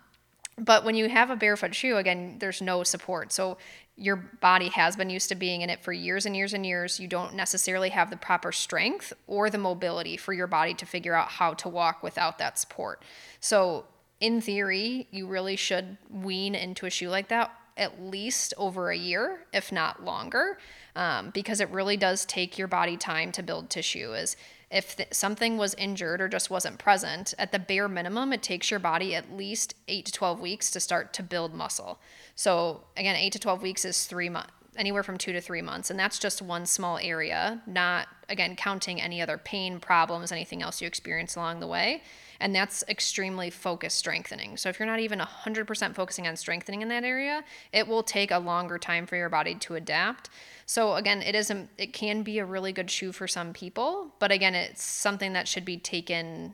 but 0.57 0.83
when 0.83 0.95
you 0.95 1.07
have 1.07 1.29
a 1.29 1.35
barefoot 1.35 1.75
shoe 1.75 1.97
again 1.97 2.37
there's 2.39 2.61
no 2.61 2.83
support. 2.83 3.31
So 3.31 3.57
your 3.95 4.15
body 4.15 4.69
has 4.69 4.95
been 4.95 5.09
used 5.09 5.27
to 5.27 5.35
being 5.35 5.61
in 5.61 5.69
it 5.69 5.83
for 5.83 5.91
years 5.91 6.25
and 6.25 6.33
years 6.33 6.53
and 6.53 6.65
years. 6.65 7.01
You 7.01 7.07
don't 7.09 7.33
necessarily 7.33 7.89
have 7.89 8.09
the 8.09 8.15
proper 8.15 8.53
strength 8.53 9.11
or 9.27 9.49
the 9.49 9.57
mobility 9.57 10.15
for 10.15 10.31
your 10.31 10.47
body 10.47 10.73
to 10.75 10.85
figure 10.85 11.13
out 11.13 11.27
how 11.27 11.53
to 11.55 11.67
walk 11.67 12.01
without 12.01 12.37
that 12.37 12.57
support. 12.57 13.03
So 13.41 13.85
in 14.19 14.41
theory, 14.41 15.07
you 15.11 15.27
really 15.27 15.55
should 15.55 15.97
wean 16.09 16.55
into 16.55 16.85
a 16.85 16.89
shoe 16.89 17.09
like 17.09 17.29
that 17.29 17.51
at 17.79 18.03
least 18.03 18.53
over 18.57 18.91
a 18.91 18.97
year, 18.97 19.45
if 19.53 19.71
not 19.71 20.03
longer, 20.03 20.59
um, 20.95 21.29
because 21.29 21.61
it 21.61 21.69
really 21.69 21.95
does 21.95 22.25
take 22.25 22.57
your 22.57 22.67
body 22.67 22.97
time 22.97 23.31
to 23.31 23.41
build 23.41 23.69
tissue. 23.69 24.13
Is 24.13 24.35
if 24.69 24.97
th- 24.97 25.13
something 25.13 25.57
was 25.57 25.73
injured 25.75 26.21
or 26.21 26.27
just 26.27 26.49
wasn't 26.49 26.77
present, 26.77 27.33
at 27.39 27.53
the 27.53 27.57
bare 27.57 27.87
minimum, 27.87 28.33
it 28.33 28.43
takes 28.43 28.69
your 28.69 28.81
body 28.81 29.15
at 29.15 29.35
least 29.35 29.73
eight 29.87 30.05
to 30.05 30.11
12 30.11 30.41
weeks 30.41 30.69
to 30.71 30.79
start 30.79 31.13
to 31.13 31.23
build 31.23 31.55
muscle. 31.55 31.99
So, 32.35 32.83
again, 32.97 33.15
eight 33.15 33.31
to 33.33 33.39
12 33.39 33.61
weeks 33.61 33.85
is 33.85 34.05
three 34.05 34.29
months, 34.29 34.51
anywhere 34.79 35.03
from 35.03 35.17
two 35.17 35.33
to 35.33 35.41
three 35.41 35.61
months. 35.61 35.91
And 35.91 35.99
that's 35.99 36.17
just 36.17 36.41
one 36.41 36.65
small 36.65 36.97
area, 36.97 37.61
not, 37.67 38.07
again, 38.29 38.55
counting 38.55 38.99
any 38.99 39.21
other 39.21 39.37
pain 39.37 39.79
problems, 39.79 40.31
anything 40.31 40.63
else 40.63 40.81
you 40.81 40.87
experience 40.87 41.35
along 41.35 41.59
the 41.59 41.67
way 41.67 42.01
and 42.39 42.55
that's 42.55 42.83
extremely 42.87 43.49
focused 43.49 43.97
strengthening. 43.97 44.57
So 44.57 44.69
if 44.69 44.79
you're 44.79 44.87
not 44.87 44.99
even 44.99 45.19
100% 45.19 45.95
focusing 45.95 46.27
on 46.27 46.35
strengthening 46.35 46.81
in 46.81 46.87
that 46.89 47.03
area, 47.03 47.43
it 47.73 47.87
will 47.87 48.03
take 48.03 48.31
a 48.31 48.39
longer 48.39 48.77
time 48.77 49.05
for 49.05 49.15
your 49.15 49.29
body 49.29 49.55
to 49.55 49.75
adapt. 49.75 50.29
So 50.65 50.95
again, 50.95 51.21
it 51.21 51.35
is 51.35 51.51
a, 51.51 51.67
it 51.77 51.93
can 51.93 52.23
be 52.23 52.39
a 52.39 52.45
really 52.45 52.71
good 52.71 52.89
shoe 52.89 53.11
for 53.11 53.27
some 53.27 53.53
people, 53.53 54.13
but 54.19 54.31
again, 54.31 54.55
it's 54.55 54.83
something 54.83 55.33
that 55.33 55.47
should 55.47 55.65
be 55.65 55.77
taken 55.77 56.53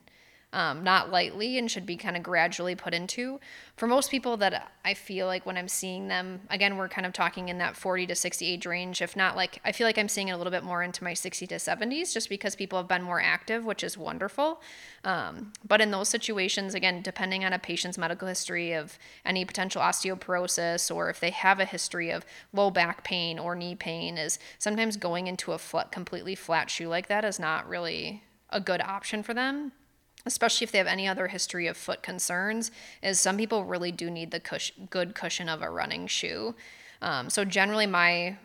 um, 0.55 0.85
not 0.85 1.11
lightly 1.11 1.57
and 1.57 1.69
should 1.69 1.85
be 1.85 1.97
kind 1.97 2.15
of 2.15 2.23
gradually 2.23 2.75
put 2.75 2.93
into. 2.93 3.41
For 3.75 3.87
most 3.87 4.09
people 4.09 4.37
that 4.37 4.71
I 4.85 4.93
feel 4.93 5.27
like 5.27 5.45
when 5.45 5.57
I'm 5.57 5.67
seeing 5.67 6.07
them, 6.07 6.39
again, 6.49 6.77
we're 6.77 6.87
kind 6.87 7.05
of 7.05 7.11
talking 7.11 7.49
in 7.49 7.57
that 7.57 7.75
40 7.75 8.07
to 8.07 8.15
60 8.15 8.45
age 8.45 8.65
range. 8.65 9.01
If 9.01 9.17
not, 9.17 9.35
like, 9.35 9.59
I 9.65 9.73
feel 9.73 9.85
like 9.85 9.97
I'm 9.97 10.07
seeing 10.07 10.29
it 10.29 10.31
a 10.31 10.37
little 10.37 10.51
bit 10.51 10.63
more 10.63 10.81
into 10.81 11.03
my 11.03 11.13
60 11.13 11.45
to 11.47 11.55
70s 11.55 12.13
just 12.13 12.29
because 12.29 12.55
people 12.55 12.79
have 12.79 12.87
been 12.87 13.03
more 13.03 13.19
active, 13.19 13.65
which 13.65 13.83
is 13.83 13.97
wonderful. 13.97 14.61
Um, 15.03 15.51
but 15.67 15.81
in 15.81 15.91
those 15.91 16.07
situations, 16.07 16.73
again, 16.73 17.01
depending 17.01 17.43
on 17.43 17.51
a 17.51 17.59
patient's 17.59 17.97
medical 17.97 18.29
history 18.29 18.71
of 18.71 18.97
any 19.25 19.43
potential 19.43 19.81
osteoporosis 19.81 20.89
or 20.89 21.09
if 21.09 21.19
they 21.19 21.31
have 21.31 21.59
a 21.59 21.65
history 21.65 22.11
of 22.11 22.25
low 22.53 22.71
back 22.71 23.03
pain 23.03 23.37
or 23.39 23.55
knee 23.55 23.75
pain, 23.75 24.17
is 24.17 24.39
sometimes 24.57 24.95
going 24.95 25.27
into 25.27 25.51
a 25.51 25.57
flat, 25.57 25.91
completely 25.91 26.33
flat 26.33 26.69
shoe 26.69 26.87
like 26.87 27.07
that 27.07 27.25
is 27.25 27.41
not 27.41 27.67
really 27.67 28.23
a 28.51 28.61
good 28.61 28.79
option 28.79 29.21
for 29.21 29.33
them 29.33 29.73
especially 30.25 30.65
if 30.65 30.71
they 30.71 30.77
have 30.77 30.87
any 30.87 31.07
other 31.07 31.27
history 31.27 31.67
of 31.67 31.77
foot 31.77 32.01
concerns, 32.01 32.71
is 33.01 33.19
some 33.19 33.37
people 33.37 33.65
really 33.65 33.91
do 33.91 34.09
need 34.09 34.31
the 34.31 34.39
cush- 34.39 34.73
good 34.89 35.15
cushion 35.15 35.49
of 35.49 35.61
a 35.61 35.69
running 35.69 36.07
shoe. 36.07 36.55
Um, 37.01 37.29
so, 37.29 37.45
generally, 37.45 37.85
my 37.85 38.37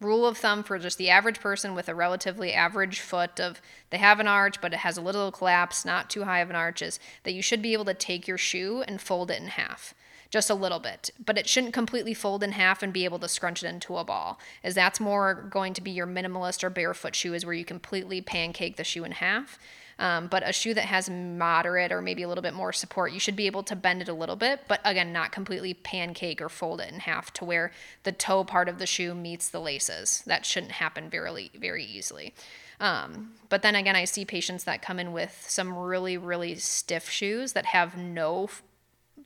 rule 0.00 0.26
of 0.26 0.36
thumb 0.36 0.62
for 0.62 0.78
just 0.78 0.98
the 0.98 1.08
average 1.08 1.40
person 1.40 1.74
with 1.74 1.88
a 1.88 1.94
relatively 1.94 2.52
average 2.52 3.00
foot 3.00 3.40
of 3.40 3.62
they 3.90 3.96
have 3.96 4.20
an 4.20 4.28
arch 4.28 4.60
but 4.60 4.74
it 4.74 4.80
has 4.80 4.98
a 4.98 5.00
little 5.00 5.32
collapse 5.32 5.86
not 5.86 6.10
too 6.10 6.24
high 6.24 6.40
of 6.40 6.50
an 6.50 6.56
arch 6.56 6.82
is 6.82 6.98
that 7.22 7.32
you 7.32 7.40
should 7.40 7.62
be 7.62 7.72
able 7.72 7.84
to 7.84 7.94
take 7.94 8.28
your 8.28 8.36
shoe 8.36 8.84
and 8.86 9.00
fold 9.00 9.30
it 9.30 9.40
in 9.40 9.48
half 9.48 9.94
just 10.28 10.50
a 10.50 10.54
little 10.54 10.78
bit 10.78 11.08
but 11.24 11.38
it 11.38 11.48
shouldn't 11.48 11.72
completely 11.72 12.12
fold 12.12 12.42
in 12.42 12.52
half 12.52 12.82
and 12.82 12.92
be 12.92 13.06
able 13.06 13.18
to 13.18 13.28
scrunch 13.28 13.64
it 13.64 13.68
into 13.68 13.96
a 13.96 14.04
ball 14.04 14.38
as 14.62 14.74
that's 14.74 15.00
more 15.00 15.46
going 15.50 15.72
to 15.72 15.80
be 15.80 15.90
your 15.90 16.06
minimalist 16.06 16.62
or 16.62 16.68
barefoot 16.68 17.14
shoe 17.14 17.32
is 17.32 17.46
where 17.46 17.54
you 17.54 17.64
completely 17.64 18.20
pancake 18.20 18.76
the 18.76 18.84
shoe 18.84 19.04
in 19.04 19.12
half 19.12 19.58
um, 19.98 20.26
but 20.26 20.46
a 20.46 20.52
shoe 20.52 20.74
that 20.74 20.84
has 20.84 21.08
moderate 21.08 21.90
or 21.90 22.02
maybe 22.02 22.22
a 22.22 22.28
little 22.28 22.42
bit 22.42 22.54
more 22.54 22.72
support, 22.72 23.12
you 23.12 23.20
should 23.20 23.36
be 23.36 23.46
able 23.46 23.62
to 23.62 23.74
bend 23.74 24.02
it 24.02 24.08
a 24.08 24.14
little 24.14 24.36
bit, 24.36 24.60
but 24.68 24.80
again, 24.84 25.12
not 25.12 25.32
completely 25.32 25.72
pancake 25.72 26.42
or 26.42 26.48
fold 26.48 26.80
it 26.80 26.92
in 26.92 27.00
half 27.00 27.32
to 27.34 27.44
where 27.44 27.72
the 28.02 28.12
toe 28.12 28.44
part 28.44 28.68
of 28.68 28.78
the 28.78 28.86
shoe 28.86 29.14
meets 29.14 29.48
the 29.48 29.60
laces. 29.60 30.22
That 30.26 30.44
shouldn't 30.44 30.72
happen 30.72 31.08
very, 31.08 31.50
very 31.54 31.84
easily. 31.84 32.34
Um, 32.78 33.32
but 33.48 33.62
then 33.62 33.74
again, 33.74 33.96
I 33.96 34.04
see 34.04 34.26
patients 34.26 34.64
that 34.64 34.82
come 34.82 34.98
in 34.98 35.12
with 35.12 35.46
some 35.48 35.74
really, 35.74 36.18
really 36.18 36.56
stiff 36.56 37.08
shoes 37.08 37.54
that 37.54 37.66
have 37.66 37.96
no 37.96 38.50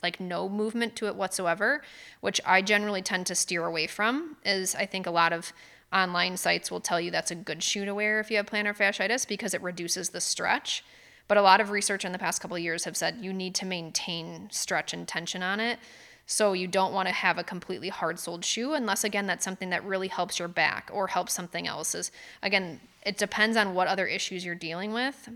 like 0.02 0.18
no 0.18 0.48
movement 0.48 0.96
to 0.96 1.08
it 1.08 1.14
whatsoever, 1.14 1.82
which 2.22 2.40
I 2.46 2.62
generally 2.62 3.02
tend 3.02 3.26
to 3.26 3.34
steer 3.34 3.66
away 3.66 3.86
from. 3.86 4.36
Is 4.46 4.74
I 4.74 4.86
think 4.86 5.06
a 5.06 5.10
lot 5.10 5.32
of 5.32 5.52
online 5.92 6.36
sites 6.36 6.70
will 6.70 6.80
tell 6.80 7.00
you 7.00 7.10
that's 7.10 7.30
a 7.30 7.34
good 7.34 7.62
shoe 7.62 7.84
to 7.84 7.94
wear 7.94 8.20
if 8.20 8.30
you 8.30 8.36
have 8.36 8.46
plantar 8.46 8.76
fasciitis 8.76 9.26
because 9.26 9.54
it 9.54 9.62
reduces 9.62 10.10
the 10.10 10.20
stretch. 10.20 10.84
But 11.28 11.36
a 11.36 11.42
lot 11.42 11.60
of 11.60 11.70
research 11.70 12.04
in 12.04 12.12
the 12.12 12.18
past 12.18 12.40
couple 12.40 12.56
of 12.56 12.62
years 12.62 12.84
have 12.84 12.96
said 12.96 13.18
you 13.20 13.32
need 13.32 13.54
to 13.56 13.66
maintain 13.66 14.48
stretch 14.50 14.92
and 14.92 15.06
tension 15.06 15.42
on 15.42 15.60
it. 15.60 15.78
So 16.26 16.52
you 16.52 16.68
don't 16.68 16.92
want 16.92 17.08
to 17.08 17.14
have 17.14 17.38
a 17.38 17.44
completely 17.44 17.88
hard-soled 17.88 18.44
shoe 18.44 18.74
unless 18.74 19.02
again 19.02 19.26
that's 19.26 19.44
something 19.44 19.70
that 19.70 19.84
really 19.84 20.08
helps 20.08 20.38
your 20.38 20.48
back 20.48 20.90
or 20.92 21.08
helps 21.08 21.32
something 21.32 21.66
else. 21.66 21.94
Is 21.94 22.12
again, 22.42 22.80
it 23.04 23.16
depends 23.16 23.56
on 23.56 23.74
what 23.74 23.88
other 23.88 24.06
issues 24.06 24.44
you're 24.44 24.54
dealing 24.54 24.92
with. 24.92 25.28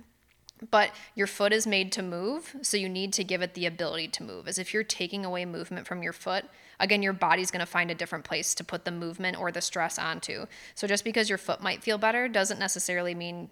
But 0.70 0.92
your 1.14 1.26
foot 1.26 1.52
is 1.52 1.66
made 1.66 1.90
to 1.92 2.02
move, 2.02 2.56
so 2.62 2.76
you 2.76 2.88
need 2.88 3.12
to 3.14 3.24
give 3.24 3.42
it 3.42 3.54
the 3.54 3.66
ability 3.66 4.08
to 4.08 4.22
move. 4.22 4.46
As 4.46 4.58
if 4.58 4.72
you're 4.72 4.84
taking 4.84 5.24
away 5.24 5.44
movement 5.44 5.86
from 5.86 6.02
your 6.02 6.12
foot, 6.12 6.44
again, 6.78 7.02
your 7.02 7.12
body's 7.12 7.50
going 7.50 7.60
to 7.60 7.66
find 7.66 7.90
a 7.90 7.94
different 7.94 8.24
place 8.24 8.54
to 8.54 8.64
put 8.64 8.84
the 8.84 8.90
movement 8.90 9.38
or 9.38 9.50
the 9.50 9.60
stress 9.60 9.98
onto. 9.98 10.46
So 10.74 10.86
just 10.86 11.04
because 11.04 11.28
your 11.28 11.38
foot 11.38 11.60
might 11.60 11.82
feel 11.82 11.98
better 11.98 12.28
doesn't 12.28 12.60
necessarily 12.60 13.14
mean 13.14 13.50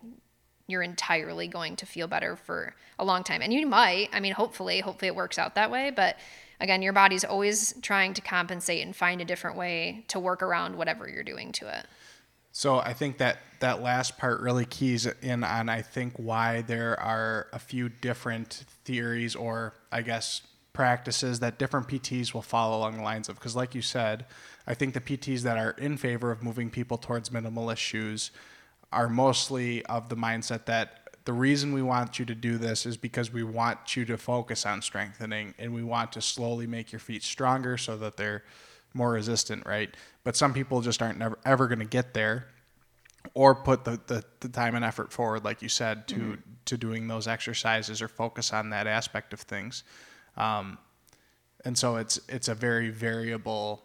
you're 0.69 0.83
entirely 0.83 1.49
going 1.49 1.77
to 1.77 1.87
feel 1.87 2.07
better 2.07 2.37
for 2.37 2.75
a 2.99 3.05
long 3.05 3.25
time. 3.25 3.43
And 3.43 3.53
you 3.53 3.67
might, 3.67 4.09
I 4.13 4.21
mean, 4.21 4.33
hopefully, 4.33 4.81
hopefully 4.81 5.09
it 5.09 5.17
works 5.17 5.39
out 5.39 5.57
that 5.57 5.71
way. 5.71 5.91
But 5.95 6.17
again, 6.61 6.83
your 6.83 6.93
body's 6.93 7.25
always 7.25 7.75
trying 7.83 8.15
to 8.15 8.21
compensate 8.21 8.85
and 8.87 8.95
find 8.95 9.21
a 9.21 9.25
different 9.25 9.57
way 9.57 10.05
to 10.09 10.21
work 10.21 10.41
around 10.41 10.77
whatever 10.77 11.09
you're 11.09 11.25
doing 11.25 11.53
to 11.53 11.79
it. 11.79 11.87
So 12.53 12.79
I 12.79 12.93
think 12.93 13.19
that 13.19 13.39
that 13.61 13.83
last 13.83 14.19
part 14.19 14.41
really 14.41 14.67
keys 14.67 15.07
in 15.07 15.43
on 15.43 15.69
I 15.69 15.81
think 15.81 16.15
why 16.17 16.63
there 16.63 16.99
are 17.01 17.49
a 17.53 17.59
few 17.59 17.89
different 17.89 18.65
theories 18.85 19.35
or 19.35 19.73
I 19.91 20.03
guess 20.03 20.43
practices 20.73 21.41
that 21.41 21.59
different 21.59 21.89
PTs 21.89 22.35
will 22.35 22.43
follow 22.43 22.79
along 22.79 22.97
the 22.97 23.03
lines 23.03 23.29
of 23.29 23.37
because 23.37 23.57
like 23.57 23.75
you 23.75 23.83
said, 23.83 24.27
I 24.67 24.75
think 24.75 24.95
the 24.95 25.01
PTs 25.01 25.41
that 25.41 25.57
are 25.57 25.73
in 25.73 25.97
favor 25.97 26.31
of 26.31 26.43
moving 26.43 26.71
people 26.71 26.99
towards 26.99 27.31
minimalist 27.31 27.79
shoes 27.79 28.31
are 28.93 29.09
mostly 29.09 29.85
of 29.87 30.11
the 30.11 30.17
mindset 30.17 30.67
that 30.67 30.99
the 31.25 31.33
reason 31.33 31.73
we 31.73 31.83
want 31.83 32.19
you 32.19 32.25
to 32.25 32.35
do 32.35 32.59
this 32.59 32.85
is 32.85 32.97
because 32.97 33.33
we 33.33 33.45
want 33.45 33.97
you 33.97 34.05
to 34.05 34.19
focus 34.19 34.67
on 34.67 34.83
strengthening 34.83 35.55
and 35.59 35.73
we 35.73 35.83
want 35.83 36.13
to 36.13 36.21
slowly 36.21 36.67
make 36.67 36.93
your 36.93 36.99
feet 36.99 37.23
stronger 37.23 37.79
so 37.79 37.97
that 37.97 38.17
they're 38.17 38.43
more 38.95 39.13
resistant, 39.13 39.65
right? 39.65 39.95
But 40.25 40.37
some 40.37 40.55
people 40.55 40.81
just 40.81 41.03
aren't 41.03 41.19
never 41.19 41.39
ever 41.45 41.69
going 41.69 41.81
to 41.81 41.85
get 41.85 42.15
there 42.15 42.49
or 43.35 43.55
put 43.55 43.85
the, 43.85 44.01
the, 44.07 44.25
the, 44.41 44.49
time 44.49 44.75
and 44.75 44.85
effort 44.85 45.13
forward, 45.13 45.45
like 45.45 45.63
you 45.63 45.69
said, 45.69 46.09
to 46.09 46.15
mm-hmm. 46.15 46.35
to 46.67 46.77
doing 46.77 47.09
those 47.09 47.27
exercises 47.27 48.03
or 48.03 48.09
focus 48.09 48.53
on 48.53 48.71
that 48.71 48.87
aspect 48.87 49.33
of 49.33 49.41
things. 49.41 49.85
Um, 50.37 50.79
and 51.65 51.77
so 51.77 51.97
it's 51.97 52.21
it's 52.29 52.49
a 52.49 52.55
very 52.55 52.91
variable 52.91 53.83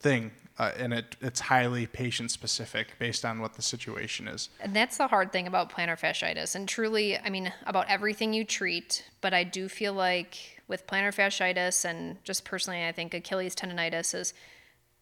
thing 0.00 0.32
uh, 0.58 0.70
and 0.78 0.94
it, 0.94 1.16
it's 1.20 1.40
highly 1.40 1.86
patient 1.86 2.30
specific 2.30 2.96
based 2.98 3.24
on 3.24 3.40
what 3.40 3.54
the 3.54 3.62
situation 3.62 4.28
is. 4.28 4.50
And 4.60 4.74
that's 4.74 4.98
the 4.98 5.08
hard 5.08 5.32
thing 5.32 5.46
about 5.46 5.70
plantar 5.70 5.98
fasciitis. 5.98 6.54
And 6.54 6.68
truly, 6.68 7.18
I 7.18 7.28
mean, 7.28 7.52
about 7.66 7.88
everything 7.88 8.32
you 8.32 8.44
treat, 8.44 9.04
but 9.20 9.34
I 9.34 9.42
do 9.42 9.68
feel 9.68 9.94
like 9.94 10.53
with 10.68 10.86
plantar 10.86 11.14
fasciitis 11.14 11.84
and 11.84 12.22
just 12.24 12.44
personally, 12.44 12.84
I 12.84 12.92
think 12.92 13.14
Achilles 13.14 13.54
tendonitis 13.54 14.14
is 14.14 14.34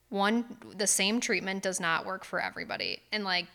one, 0.09 0.57
the 0.77 0.87
same 0.87 1.20
treatment 1.20 1.62
does 1.62 1.81
not 1.81 2.05
work 2.05 2.25
for 2.25 2.40
everybody. 2.40 3.01
And 3.12 3.25
like, 3.25 3.46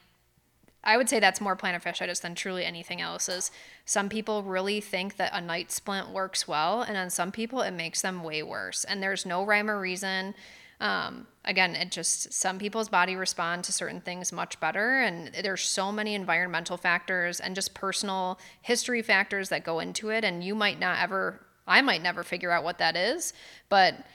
I 0.84 0.96
would 0.96 1.10
say 1.10 1.20
that's 1.20 1.42
more 1.42 1.56
plantar 1.58 1.84
fasciitis 1.84 2.22
than 2.22 2.34
truly 2.34 2.64
anything 2.64 3.02
else. 3.02 3.28
Is 3.28 3.52
some 3.86 4.08
people 4.08 4.44
really 4.44 4.80
think 4.80 5.18
that 5.18 5.32
a 5.34 5.42
night 5.42 5.72
splint 5.72 6.10
works 6.10 6.48
well, 6.48 6.82
and 6.82 6.96
on 6.96 7.10
some 7.10 7.32
people 7.32 7.62
it 7.62 7.72
makes 7.72 8.02
them 8.02 8.24
way 8.24 8.42
worse. 8.42 8.86
And 8.86 9.04
there's 9.04 9.26
no 9.26 9.44
rhyme 9.44 9.70
or 9.70 9.80
reason. 9.80 10.34
Um, 10.80 11.26
again, 11.44 11.76
it 11.76 11.92
just 11.92 12.32
some 12.32 12.60
people's 12.60 12.88
body 12.88 13.16
respond 13.16 13.64
to 13.66 13.74
certain 13.74 14.00
things 14.00 14.32
much 14.32 14.60
better, 14.60 15.02
and 15.02 15.32
there's 15.42 15.64
so 15.64 15.92
many 15.92 16.14
environmental 16.14 16.78
factors 16.78 17.40
and 17.40 17.56
just 17.56 17.74
personal 17.74 18.40
history 18.62 19.02
factors 19.02 19.50
that 19.50 19.64
go 19.64 19.80
into 19.80 20.10
it, 20.10 20.24
and 20.24 20.44
you 20.44 20.54
might 20.54 20.80
not 20.80 21.00
ever, 21.00 21.42
I 21.68 21.82
might 21.82 22.02
never 22.02 22.24
figure 22.24 22.52
out 22.52 22.64
what 22.64 22.78
that 22.78 22.96
is, 22.96 23.34
but 23.70 24.06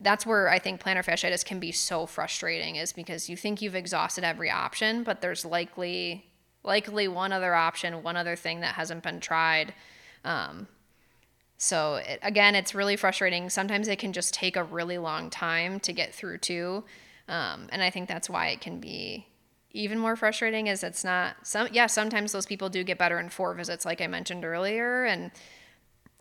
that's 0.00 0.26
where 0.26 0.48
I 0.48 0.58
think 0.58 0.82
plantar 0.82 1.04
fasciitis 1.04 1.44
can 1.44 1.60
be 1.60 1.72
so 1.72 2.06
frustrating 2.06 2.76
is 2.76 2.92
because 2.92 3.28
you 3.28 3.36
think 3.36 3.62
you've 3.62 3.74
exhausted 3.74 4.24
every 4.24 4.50
option, 4.50 5.02
but 5.02 5.20
there's 5.20 5.44
likely 5.44 6.26
likely 6.62 7.06
one 7.08 7.32
other 7.32 7.54
option, 7.54 8.02
one 8.02 8.16
other 8.16 8.36
thing 8.36 8.60
that 8.60 8.74
hasn't 8.74 9.02
been 9.02 9.20
tried. 9.20 9.74
Um, 10.24 10.66
so 11.58 11.96
it, 11.96 12.18
again, 12.22 12.54
it's 12.54 12.74
really 12.74 12.96
frustrating. 12.96 13.50
Sometimes 13.50 13.86
it 13.86 13.98
can 13.98 14.12
just 14.12 14.32
take 14.32 14.56
a 14.56 14.64
really 14.64 14.96
long 14.98 15.28
time 15.28 15.78
to 15.80 15.92
get 15.92 16.14
through 16.14 16.38
too, 16.38 16.84
um, 17.28 17.68
and 17.70 17.82
I 17.82 17.90
think 17.90 18.08
that's 18.08 18.28
why 18.28 18.48
it 18.48 18.60
can 18.60 18.80
be 18.80 19.26
even 19.70 19.98
more 19.98 20.16
frustrating. 20.16 20.66
Is 20.66 20.82
it's 20.82 21.04
not 21.04 21.36
some 21.42 21.68
yeah 21.72 21.86
sometimes 21.86 22.32
those 22.32 22.46
people 22.46 22.68
do 22.68 22.82
get 22.82 22.98
better 22.98 23.20
in 23.20 23.28
four 23.28 23.54
visits, 23.54 23.84
like 23.84 24.00
I 24.00 24.06
mentioned 24.06 24.44
earlier, 24.44 25.04
and 25.04 25.30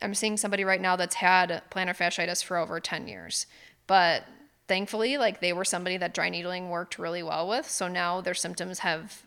I'm 0.04 0.13
seeing 0.13 0.38
somebody 0.38 0.63
right 0.63 0.82
now 0.82 0.96
that's 0.96 1.16
had 1.16 1.62
plantar 1.72 1.96
fasciitis 1.98 2.44
for 2.44 2.58
over 2.58 2.80
ten 2.80 3.08
years, 3.08 3.48
but 3.88 4.26
thankfully 4.68 5.18
like 5.18 5.39
they 5.39 5.54
were 5.54 5.66
somebody 5.66 5.98
that 5.98 6.13
dry 6.13 6.30
needling 6.30 6.70
worked 6.70 7.00
really 7.00 7.24
well 7.24 7.48
with, 7.48 7.70
so 7.70 7.88
now 7.88 8.22
their 8.22 8.34
symptoms 8.34 8.80
have 8.80 9.24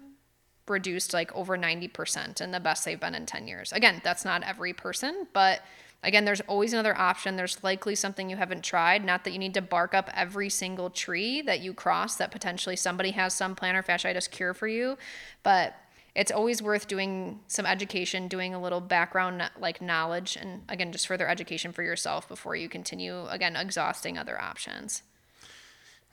reduced 0.69 1.13
like 1.13 1.33
over 1.35 1.57
90% 1.57 2.41
and 2.41 2.53
the 2.53 2.59
best 2.59 2.85
they've 2.85 2.99
been 2.99 3.15
in 3.15 3.25
10 3.25 3.47
years. 3.47 3.73
Again, 3.73 4.01
that's 4.03 4.25
not 4.25 4.43
every 4.43 4.73
person, 4.73 5.27
but 5.33 5.63
Again, 6.03 6.25
there's 6.25 6.43
always 6.43 6.73
another 6.73 6.97
option. 6.97 7.35
There's 7.35 7.65
likely 7.65 7.97
something 7.97 8.31
you 8.31 8.37
haven't 8.37 8.63
tried. 8.63 9.05
Not 9.05 9.25
that 9.25 9.33
you 9.33 9.41
need 9.41 9.55
to 9.55 9.63
bark 9.63 9.93
up 9.93 10.09
every 10.15 10.49
single 10.49 10.89
tree 10.89 11.43
that 11.43 11.61
you 11.61 11.75
cross 11.75 12.17
that 12.17 12.31
potentially 12.31 12.77
somebody 12.77 13.11
has 13.13 13.35
some 13.35 13.57
plantar 13.57 13.85
fasciitis 13.85 14.31
cure 14.31 14.55
for 14.55 14.69
you, 14.69 14.99
but 15.43 15.75
it's 16.17 16.33
always 16.33 16.63
worth 16.63 16.89
doing 16.89 17.41
some 17.47 17.67
education, 17.67 18.27
doing 18.27 18.55
a 18.55 18.61
little 18.61 18.81
background 18.81 19.49
like 19.61 19.83
knowledge, 19.83 20.37
and 20.37 20.63
again, 20.69 20.91
just 20.91 21.07
further 21.07 21.29
education 21.29 21.73
for 21.73 21.83
yourself 21.83 22.27
before 22.27 22.57
you 22.57 22.69
continue 22.69 23.27
again 23.29 23.55
exhausting 23.55 24.17
other 24.17 24.41
options. 24.41 25.03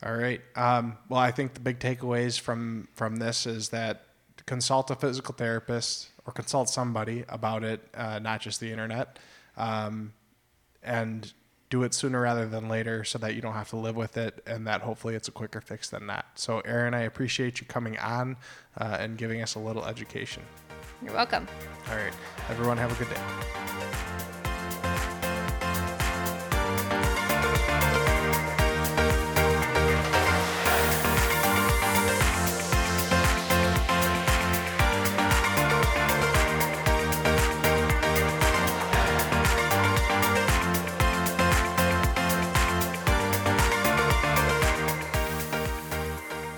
All 0.05 0.13
right. 0.13 0.41
Um, 0.55 0.97
well, 1.07 1.21
I 1.21 1.31
think 1.31 1.53
the 1.53 1.61
big 1.61 1.79
takeaways 1.79 2.37
from 2.37 2.89
from 2.93 3.15
this 3.15 3.45
is 3.45 3.69
that 3.69 4.07
consult 4.45 4.91
a 4.91 4.95
physical 4.95 5.33
therapist 5.33 6.09
or 6.25 6.33
consult 6.33 6.67
somebody 6.67 7.23
about 7.29 7.63
it, 7.63 7.87
uh, 7.95 8.19
not 8.19 8.41
just 8.41 8.59
the 8.59 8.71
internet 8.71 9.17
um, 9.55 10.13
and 10.81 11.31
do 11.73 11.81
it 11.81 11.91
sooner 11.91 12.21
rather 12.21 12.45
than 12.45 12.69
later 12.69 13.03
so 13.03 13.17
that 13.17 13.33
you 13.33 13.41
don't 13.41 13.55
have 13.55 13.67
to 13.67 13.75
live 13.75 13.95
with 13.95 14.15
it 14.15 14.43
and 14.45 14.67
that 14.67 14.81
hopefully 14.81 15.15
it's 15.15 15.27
a 15.27 15.31
quicker 15.31 15.59
fix 15.59 15.89
than 15.89 16.05
that. 16.05 16.23
So, 16.35 16.59
Erin, 16.59 16.93
I 16.93 16.99
appreciate 17.01 17.59
you 17.59 17.65
coming 17.65 17.97
on 17.97 18.37
uh, 18.77 18.97
and 18.99 19.17
giving 19.17 19.41
us 19.41 19.55
a 19.55 19.59
little 19.59 19.83
education. 19.83 20.43
You're 21.03 21.15
welcome. 21.15 21.47
All 21.89 21.95
right. 21.95 22.13
Everyone, 22.47 22.77
have 22.77 22.91
a 22.91 23.03
good 23.03 23.11
day. 23.11 23.62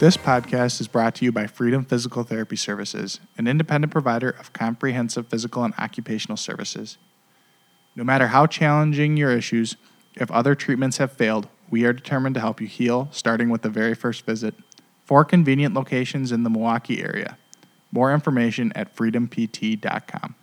This 0.05 0.17
podcast 0.17 0.79
is 0.79 0.87
brought 0.87 1.15
to 1.15 1.25
you 1.25 1.31
by 1.31 1.47
Freedom 1.47 1.83
Physical 1.83 2.21
Therapy 2.21 2.55
Services, 2.55 3.19
an 3.39 3.47
independent 3.47 3.91
provider 3.91 4.29
of 4.29 4.53
comprehensive 4.53 5.29
physical 5.29 5.63
and 5.63 5.73
occupational 5.79 6.37
services. 6.37 6.99
No 7.95 8.03
matter 8.03 8.27
how 8.27 8.45
challenging 8.45 9.17
your 9.17 9.31
issues, 9.31 9.77
if 10.13 10.29
other 10.29 10.53
treatments 10.53 10.97
have 10.97 11.11
failed, 11.11 11.47
we 11.71 11.85
are 11.85 11.91
determined 11.91 12.35
to 12.35 12.39
help 12.39 12.61
you 12.61 12.67
heal, 12.67 13.07
starting 13.09 13.49
with 13.49 13.63
the 13.63 13.69
very 13.69 13.95
first 13.95 14.27
visit. 14.27 14.53
Four 15.05 15.25
convenient 15.25 15.73
locations 15.73 16.31
in 16.31 16.43
the 16.43 16.51
Milwaukee 16.51 17.01
area. 17.01 17.39
More 17.91 18.13
information 18.13 18.71
at 18.75 18.95
freedompt.com. 18.95 20.35